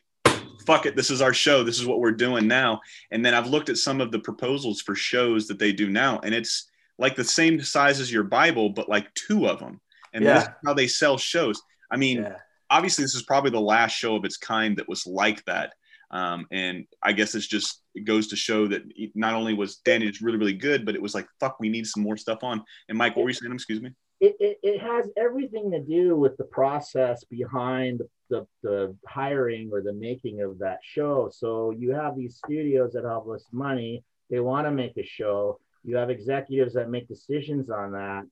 [0.67, 1.63] fuck it, this is our show.
[1.63, 2.81] This is what we're doing now.
[3.11, 6.21] And then I've looked at some of the proposals for shows that they do now,
[6.21, 9.81] and it's like the same size as your Bible, but like two of them.
[10.15, 10.35] And Yeah.
[10.35, 11.61] that's how they sell shows.
[11.91, 12.37] I mean, Yeah.
[12.71, 15.75] obviously this is probably the last show of its kind that was like that.
[16.11, 18.83] Um, and I guess it's just it goes to show that
[19.15, 21.87] not only was Danny just really really good, but it was like fuck, we need
[21.87, 22.63] some more stuff on.
[22.89, 23.53] And Mike, what were you saying?
[23.53, 23.91] Excuse me.
[24.23, 29.83] It, it, it has everything to do with the process behind the, the hiring or
[29.83, 31.29] the making of that show.
[31.33, 35.59] So you have these studios that have this money, they want to make a show.
[35.83, 38.23] You have executives that make decisions on that.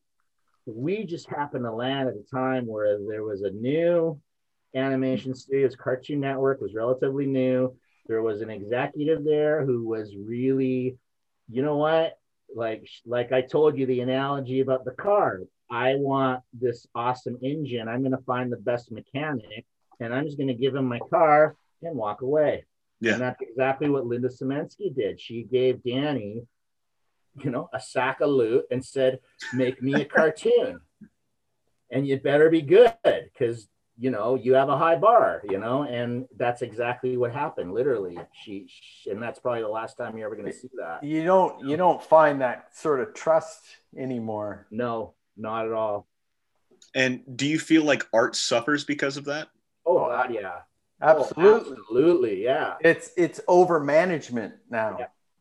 [0.65, 4.21] We just happened to land at a time where there was a new
[4.75, 7.77] animation studios, Cartoon Network was relatively new.
[8.07, 10.97] There was an executive there who was really,
[11.51, 12.19] you know what?
[12.55, 15.41] Like, like I told you the analogy about the car.
[15.71, 17.89] I want this awesome engine.
[17.89, 19.65] I'm going to find the best mechanic
[20.01, 22.65] and I'm just going to give him my car and walk away.
[23.01, 23.15] Yeah.
[23.15, 25.21] And that's exactly what Linda Simensky did.
[25.21, 26.43] She gave Danny
[27.37, 29.21] you know, a sack of loot and said,
[29.55, 30.81] "Make me a cartoon."
[31.91, 33.69] and you better be good because
[33.99, 38.17] you know you have a high bar you know and that's exactly what happened literally
[38.33, 41.25] she, she and that's probably the last time you're ever going to see that You
[41.25, 43.61] don't you don't find that sort of trust
[43.97, 44.67] anymore.
[44.71, 46.07] no not at all
[46.95, 49.49] And do you feel like art suffers because of that?
[49.87, 50.59] oh god yeah
[51.03, 51.45] Absolutely.
[51.45, 54.97] oh, absolutely yeah It's it's over management now.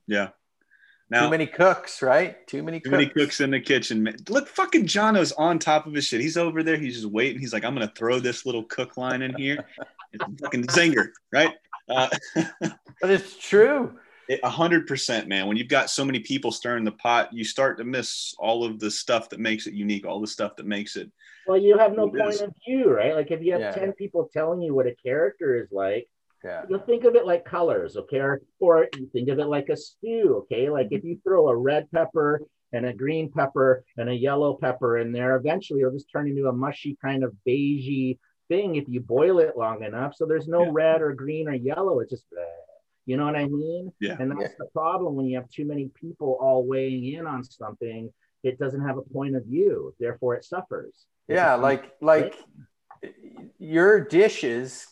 [0.07, 0.29] Yeah.
[1.11, 1.21] Yeah.
[1.21, 2.47] Too many cooks, right?
[2.47, 2.91] Too many too cooks.
[2.91, 4.03] many cooks in the kitchen.
[4.03, 4.15] Man.
[4.29, 6.21] Look, fucking Jono's on top of his shit.
[6.21, 6.77] He's over there.
[6.77, 7.39] He's just waiting.
[7.41, 9.65] He's like, I'm gonna throw this little cook line in here.
[10.13, 11.53] It's a fucking zinger, right?
[11.87, 12.09] Uh,
[13.01, 13.97] But it's true.
[14.30, 15.47] It- A hundred percent, man.
[15.47, 18.80] When you've got so many people stirring the pot, you start to miss all of
[18.80, 21.11] the stuff that makes it unique, all the stuff that makes it.
[21.47, 22.21] well you have no It is.
[22.21, 23.71] point of view right like if you have Yeah.
[23.71, 26.05] 10 people telling you what a character is like
[26.43, 26.63] Yeah.
[26.69, 28.19] you think of it like colors, okay?
[28.19, 30.69] Or, or you think of it like a stew, okay?
[30.69, 34.99] Like if you throw a red pepper and a green pepper and a yellow pepper
[34.99, 38.99] in there, eventually it'll just turn into a mushy kind of beigey thing if you
[39.01, 40.13] boil it long enough.
[40.15, 40.71] So there's no Yeah.
[40.84, 41.99] red or green or yellow.
[42.01, 42.45] It's just, bleh.
[43.05, 43.91] You know what I mean?
[43.99, 44.17] Yeah.
[44.19, 48.11] And that's the problem when you have too many people all weighing in on something.
[48.43, 51.05] It doesn't have a point of view, therefore it suffers.
[51.27, 52.35] It Yeah, becomes- like like
[53.57, 54.87] your dishes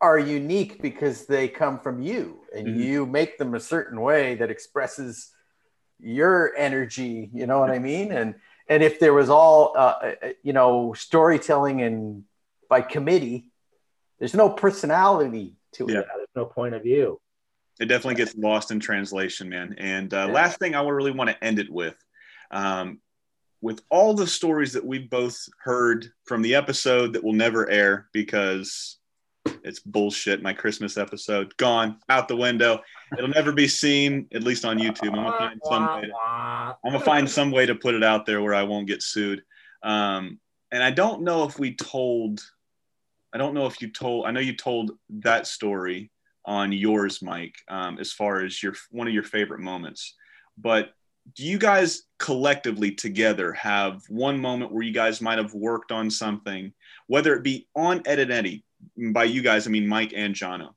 [0.00, 2.76] are unique because they come from you and Mhm.
[2.76, 5.32] you make them a certain way that expresses
[6.00, 8.12] your energy, you know what I mean?
[8.12, 8.34] And
[8.68, 12.24] and if there was all uh, uh, you know storytelling and
[12.68, 13.50] by committee,
[14.18, 15.92] there's no personality to it.
[15.92, 16.02] Yeah.
[16.16, 17.20] there's no point of view.
[17.80, 19.74] It definitely gets lost in translation, man.
[19.78, 21.96] And uh, last thing I would really want to end it with,
[22.50, 23.00] um,
[23.60, 28.08] with all the stories that we've both heard from the episode that will never air
[28.12, 28.98] because
[29.62, 30.42] it's bullshit.
[30.42, 32.80] My Christmas episode gone out the window.
[33.16, 35.08] It'll never be seen, at least on YouTube.
[35.08, 36.06] I'm gonna find some way.
[36.06, 36.14] To,
[36.84, 39.42] I'm gonna find some way to put it out there where I won't get sued.
[39.82, 40.38] Um,
[40.70, 42.40] and I don't know if we told.
[43.32, 44.26] I don't know if you told.
[44.26, 46.10] I know you told that story
[46.46, 50.14] on yours, Mike, um, as far as your one of your favorite moments.
[50.58, 50.92] But
[51.34, 56.10] do you guys collectively together have one moment where you guys might have worked on
[56.10, 56.72] something,
[57.06, 58.64] whether it be on Ed Edd n Eddy?
[59.12, 60.70] By you guys, I mean Mike and Jono.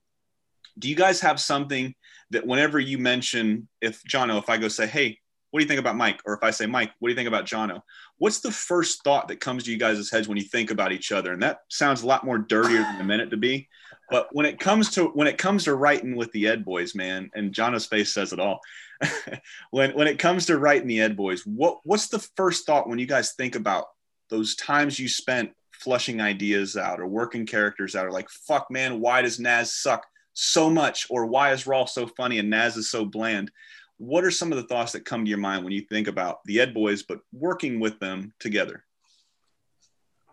[0.80, 1.94] Do you guys have something
[2.32, 5.20] that whenever you mention, if Jono, if I go say, hey,
[5.52, 6.22] what do you think about Mike?
[6.26, 7.82] Or if I say, Mike, what do you think about Jono?
[8.18, 11.12] What's the first thought that comes to you guys' heads when you think about each
[11.12, 11.32] other?
[11.32, 13.70] And that sounds a lot more dirtier than the minute to be.
[14.10, 17.30] But when it comes to when it comes to writing with the Ed Boys, man,
[17.34, 18.60] and Jono's face says it all.
[19.72, 23.00] when when it comes to writing the Ed Boys, what what's the first thought when
[23.00, 23.86] you guys think about
[24.30, 29.00] those times you spent flushing ideas out or working characters out, or like, fuck, man,
[29.00, 32.90] why does Nazz suck so much, or why is Rolf so funny and Nazz is
[32.90, 33.52] so bland?
[33.98, 36.44] What are some of the thoughts that come to your mind when you think about
[36.46, 38.84] the Ed Boys, but working with them together?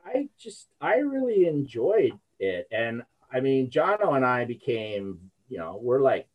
[0.04, 3.02] I just I really enjoyed it, and
[3.32, 6.28] I mean, Jono and I became, you know, we're like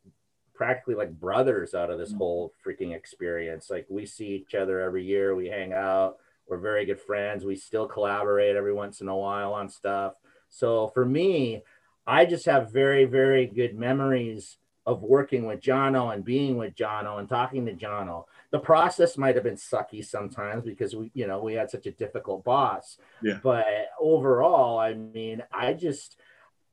[0.53, 2.17] practically like brothers out of this mm-hmm.
[2.17, 3.69] whole freaking experience.
[3.69, 6.17] Like we see each other every year, we hang out,
[6.47, 7.45] we're very good friends.
[7.45, 10.15] We still collaborate every once in a while on stuff.
[10.49, 11.63] So for me,
[12.05, 14.57] I just have very very good memories
[14.89, 18.25] of working with Jono and being with Jono and talking to Jono.
[18.49, 21.91] The process might have been sucky sometimes because we, you know, we had such a
[21.91, 22.97] difficult boss.
[23.21, 23.39] Yeah.
[23.43, 23.67] But
[23.99, 26.17] overall, I mean, I just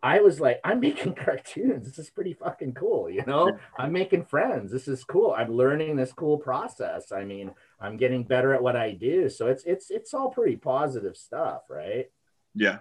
[0.02, 1.86] I was like, I'm making cartoons.
[1.86, 3.58] This is pretty fucking cool, you know?
[3.78, 4.72] I'm making friends.
[4.72, 5.34] This is cool.
[5.36, 7.12] I'm learning this cool process.
[7.12, 9.28] I mean, I'm getting better at what I do.
[9.28, 12.06] So it's it's it's all pretty positive stuff, right?
[12.54, 12.78] Yeah.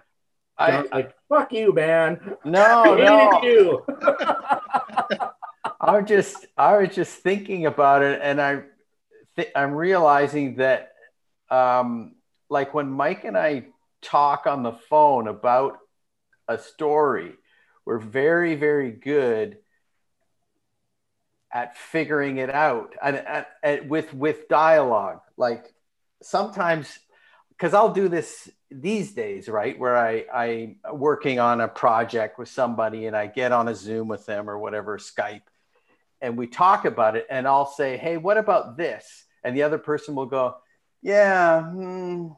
[0.58, 2.36] John's I, like, fuck you, man.
[2.44, 2.62] no,
[2.94, 3.42] I no.
[3.42, 3.84] you.
[5.80, 8.62] I'm just I was just thinking about it, and I
[9.36, 10.92] th- I'm realizing that
[11.50, 12.14] um,
[12.48, 13.66] like when Mike and I
[14.02, 15.78] talk on the phone about
[16.48, 17.32] a story,
[17.84, 19.58] we're very very good
[21.52, 25.20] at figuring it out and, and, and with with dialogue.
[25.36, 25.74] Like
[26.22, 26.98] sometimes
[27.50, 29.78] because I'll do this these days, right?
[29.78, 34.08] Where I I working on a project with somebody and I get on a Zoom
[34.08, 35.42] with them or whatever Skype,
[36.20, 39.78] and we talk about it, and I'll say, "Hey, what about this?" And the other
[39.78, 40.56] person will go,
[41.02, 42.28] "Yeah," hmm."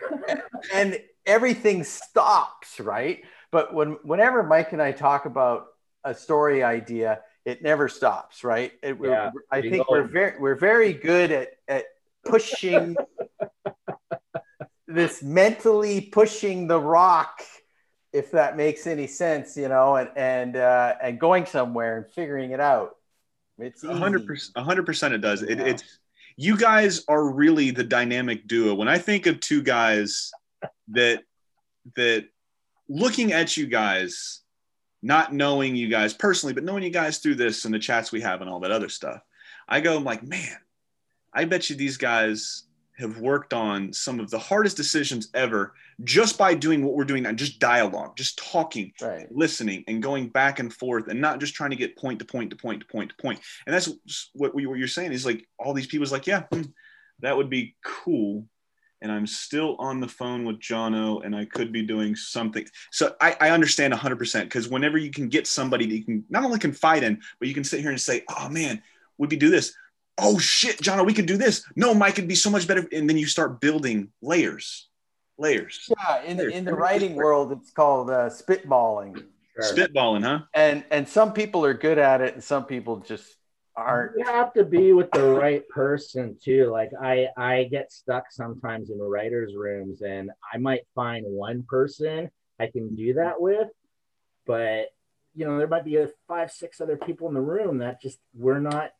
[0.72, 3.24] and everything stops, right?
[3.50, 5.66] But when whenever Mike and I talk about
[6.04, 8.72] a story idea, it never stops, right?
[8.82, 11.84] It, we're- Yeah, I think we're very we're very good at at
[12.24, 12.96] pushing
[14.88, 17.42] this mentally pushing the rock
[18.12, 22.50] if that makes any sense you know and and uh, and going somewhere and figuring
[22.52, 22.96] it out
[23.58, 25.14] It's A 100% A hundred percent.
[25.14, 25.42] It does.
[25.42, 25.98] It, it's
[26.36, 28.74] you guys are really the dynamic duo.
[28.74, 30.30] When I think of two guys
[30.88, 31.22] that
[31.96, 32.26] that
[32.88, 34.40] looking at you guys,
[35.02, 38.22] not knowing you guys personally, but knowing you guys through this and the chats we
[38.22, 39.20] have and all that other stuff,
[39.68, 40.56] I go I'm like, man,
[41.34, 42.62] I bet you these guys
[42.98, 45.74] have worked on some of the hardest decisions ever
[46.04, 49.26] just by doing what we're doing now, just dialogue, just talking Right.
[49.30, 52.50] listening and going back and forth and not just trying to get point to point
[52.50, 53.40] to point to point to point.
[53.66, 53.88] And that's
[54.34, 56.62] what, we, what you're saying is like all these people's like, yeah, hmm,
[57.20, 58.46] that would be cool.
[59.00, 62.66] And I'm still on the phone with Jono and I could be doing something.
[62.90, 66.42] So I, I understand 100% because whenever you can get somebody that you can not
[66.42, 68.82] only confide in, but you can sit here and say, oh man,
[69.18, 69.74] would we do this?
[70.18, 71.64] Oh shit, Jono, we could do this.
[71.76, 72.86] No, Mike could be so much better.
[72.92, 74.88] And then you start building layers,
[75.38, 75.88] layers.
[75.88, 79.24] Yeah, in the, in the writing world, it's called uh, spitballing,
[79.60, 80.40] Spitballing, huh?
[80.54, 83.36] and and some people are good at it, and some people just
[83.76, 84.12] aren't.
[84.16, 86.70] You have to be with the right person too.
[86.70, 92.30] Like I, I get stuck sometimes in writers' rooms, and I might find one person
[92.60, 93.68] I can do that with,
[94.46, 94.86] but
[95.34, 98.18] you know there might be a five, six other people in the room that just
[98.34, 98.90] we're not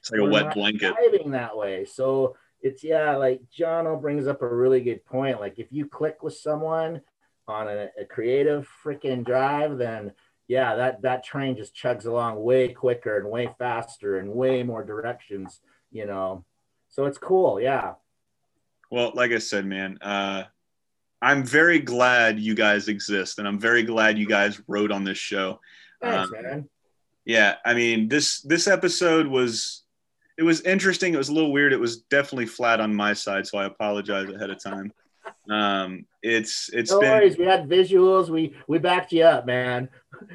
[0.00, 0.94] It's like a wet blanket.
[0.94, 1.84] Driving that way.
[1.84, 5.40] So it's yeah, like John brings up a really good point.
[5.40, 7.00] Like if you click with someone
[7.48, 10.12] on a, a creative freaking drive, then
[10.48, 14.84] yeah, that that train just chugs along way quicker and way faster and way more
[14.84, 16.44] directions, you know.
[16.88, 17.94] So it's cool, yeah.
[18.90, 20.44] Well, like I said, man, uh,
[21.22, 25.18] I'm very glad you guys exist, and I'm very glad you guys wrote on this
[25.18, 25.60] show.
[26.02, 26.68] Thanks, Um, man.
[27.24, 29.81] Yeah, I mean this this episode was
[30.42, 31.14] it was interesting.
[31.14, 31.72] It was a little weird.
[31.72, 34.92] It was definitely flat on my side, so I apologize ahead of time.
[35.48, 38.28] Um, it's it's No been worries, we had visuals.
[38.28, 39.88] We we backed you up, man.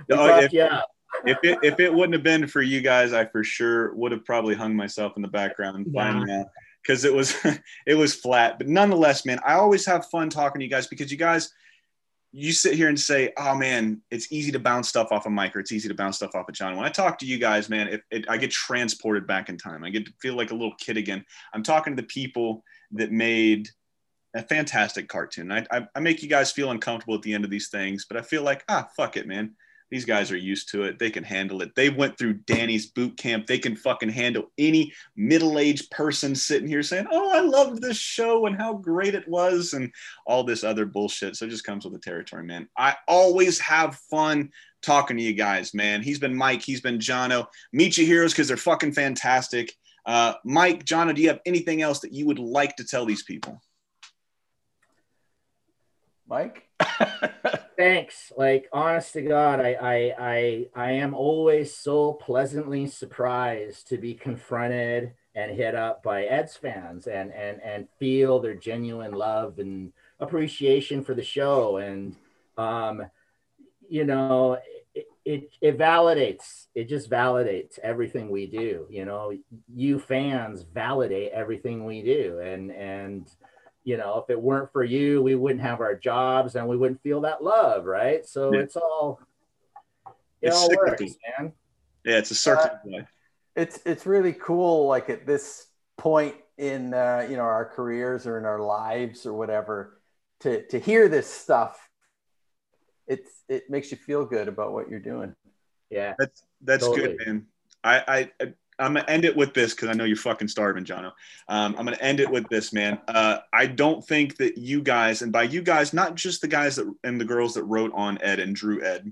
[0.08, 0.88] We Oh, backed if- you up.
[1.26, 4.24] if it if it wouldn't have been for you guys, I for sure would have
[4.24, 6.44] probably hung myself in the background Yeah.
[6.82, 7.36] because it was
[7.86, 8.58] it was flat.
[8.58, 11.52] But nonetheless, man, I always have fun talking to you guys because you guys
[12.38, 15.56] you sit here and say, "Oh man, it's easy to bounce stuff off a mic,
[15.56, 17.68] or it's easy to bounce stuff off a John." When I talk to you guys,
[17.68, 19.84] man, it, it, I get transported back in time.
[19.84, 21.26] I get to feel like a little kid again.
[21.54, 23.70] I'm talking to the people that made
[24.36, 25.52] a fantastic cartoon.
[25.52, 28.18] I, I, I make you guys feel uncomfortable at the end of these things, but
[28.18, 29.56] I feel like, ah, fuck it, man.
[29.90, 31.00] These guys are used to it.
[31.00, 31.74] They can handle it.
[31.76, 33.48] They went through Danny's boot camp.
[33.48, 38.46] They can fucking handle any middle-aged person sitting here saying, "Oh, I loved this show
[38.48, 39.92] and how great it was," and
[40.26, 41.36] all this other bullshit.
[41.36, 42.68] So it just comes with the territory, man.
[42.78, 46.02] I always have fun talking to you guys, man.
[46.02, 46.62] He's been Mike.
[46.62, 47.48] He's been Jono.
[47.72, 49.74] Meet your heroes because they're fucking fantastic.
[50.06, 53.24] Uh, Mike, Jono, do you have anything else that you would like to tell these
[53.24, 53.62] people?
[56.28, 56.64] Mike.
[57.78, 58.32] thanks.
[58.36, 64.14] Like honest to god I, I i i am always so pleasantly surprised to be
[64.14, 69.94] confronted and hit up by ed's fans and and and feel their genuine love and
[70.20, 71.78] appreciation for the show.
[71.78, 72.16] And
[72.58, 73.04] um
[73.90, 74.58] you know
[74.96, 78.88] it, it it validates it just validates everything we do.
[78.90, 79.34] You know
[79.74, 82.40] you fans validate everything we do.
[82.40, 83.30] And and
[83.88, 87.02] you know, if it weren't for you, we wouldn't have our jobs and we wouldn't
[87.02, 88.26] feel that love, right?
[88.26, 88.60] So Yeah.
[88.60, 89.22] it's all
[90.06, 91.06] it It's all cyclical.
[91.08, 91.54] works, man.
[92.04, 93.08] Yeah, it's a circle of life.
[93.56, 95.68] it's it's really cool like at this
[95.98, 100.02] point in uh, you know our careers or in our lives or whatever
[100.42, 101.90] to to hear this stuff
[103.08, 105.34] it's it makes you feel good about what you're doing
[105.90, 106.14] Yeah.
[106.20, 107.16] That's that's Totally.
[107.16, 107.48] good, man.
[107.86, 108.04] I,
[108.42, 111.12] I I'm gonna end it with this because I know you're fucking starving, Jono.
[111.48, 113.00] Um, I'm gonna end it with this, man.
[113.08, 116.76] Uh, I don't think that you guys, and by you guys, not just the guys
[116.76, 119.12] that and the girls that wrote on Ed and drew Ed,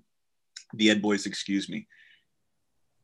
[0.74, 1.88] the Ed boys, excuse me.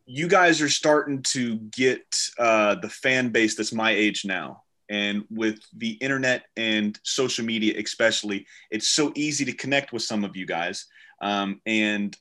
[0.06, 2.04] You guys are starting to get
[2.38, 7.80] uh, the fan base that's my age now, and with the internet and social media,
[7.82, 10.86] especially, it's so easy to connect with some of you guys.
[11.22, 12.18] Um, and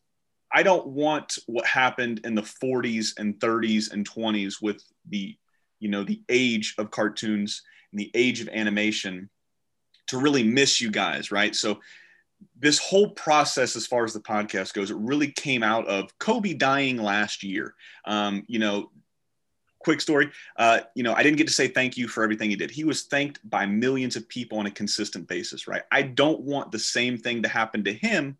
[0.52, 5.36] I don't want what happened in the 40s and 30s and 20s with the,
[5.78, 9.30] you know, the age of cartoons and the age of animation
[10.08, 11.54] to really miss you guys, right?
[11.54, 11.80] So
[12.58, 16.54] this whole process, as far as the podcast goes, it really came out of Kobe
[16.54, 17.74] dying last year.
[18.04, 18.90] Um, you know,
[19.78, 20.30] quick story.
[20.56, 22.70] Uh, you know, I didn't get to say thank you for everything he did.
[22.70, 25.82] He was thanked by millions of people on a consistent basis, right?
[25.90, 28.36] I don't want the same thing to happen to him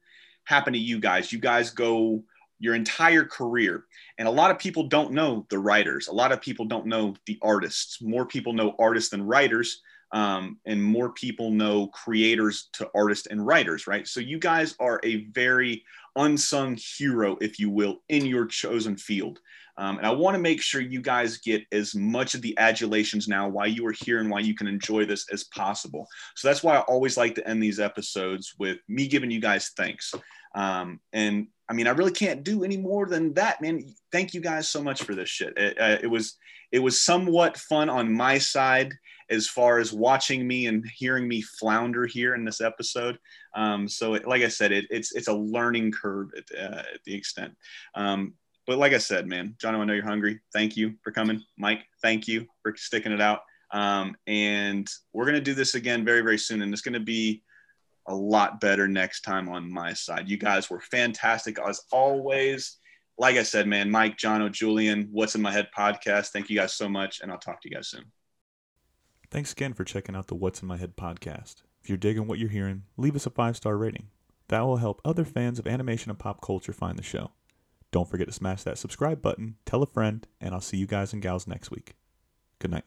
[0.51, 1.33] happen to you guys.
[1.33, 2.23] You guys go
[2.59, 3.85] your entire career.
[4.19, 6.09] And a lot of people don't know the writers.
[6.09, 8.03] A lot of people don't know the artists.
[8.03, 9.81] More people know artists than writers.
[10.13, 14.07] um, and more people know creators to artists and writers, right?
[14.07, 15.85] So you guys are a very
[16.17, 19.39] unsung hero, if you will, in your chosen field.
[19.77, 23.29] Um, and I want to make sure you guys get as much of the adulations
[23.29, 26.07] now why you are here and why you can enjoy this as possible.
[26.35, 29.71] So that's why I always like to end these episodes with me giving you guys
[29.77, 30.13] thanks.
[30.55, 33.85] Um, and I mean, I really can't do any more than that, man.
[34.11, 35.57] Thank you guys so much for this shit.
[35.57, 36.37] It, uh, it was
[36.73, 38.93] it was somewhat fun on my side
[39.29, 43.19] as far as watching me and hearing me flounder here in this episode.
[43.55, 47.05] Um, so, it, like I said, it, it's it's a learning curve at, uh, at
[47.05, 47.55] the extent.
[47.95, 48.35] Um,
[48.67, 50.41] but like I said, man, John, I know you're hungry.
[50.53, 51.85] Thank you for coming, Mike.
[52.03, 53.41] Thank you for sticking it out.
[53.73, 57.43] Um, and we're gonna do this again very very soon, and it's gonna be
[58.07, 60.29] a lot better next time on my side.
[60.29, 62.79] You guys were fantastic as always.
[63.19, 66.29] Like I said, man, Mike, John, Julian, What's in My Head podcast.
[66.29, 68.05] Thank you guys so much, and I'll talk to you guys soon.
[69.31, 71.57] Thanks again for checking out the What's in My Head podcast.
[71.83, 74.09] If you're digging what you're hearing, leave us a five star rating.
[74.49, 77.31] That will help other fans of animation and pop culture find the show.
[77.93, 81.13] Don't forget to smash that subscribe button, tell a friend, and I'll see you guys
[81.13, 81.95] and gals next week.
[82.59, 82.85] Good night.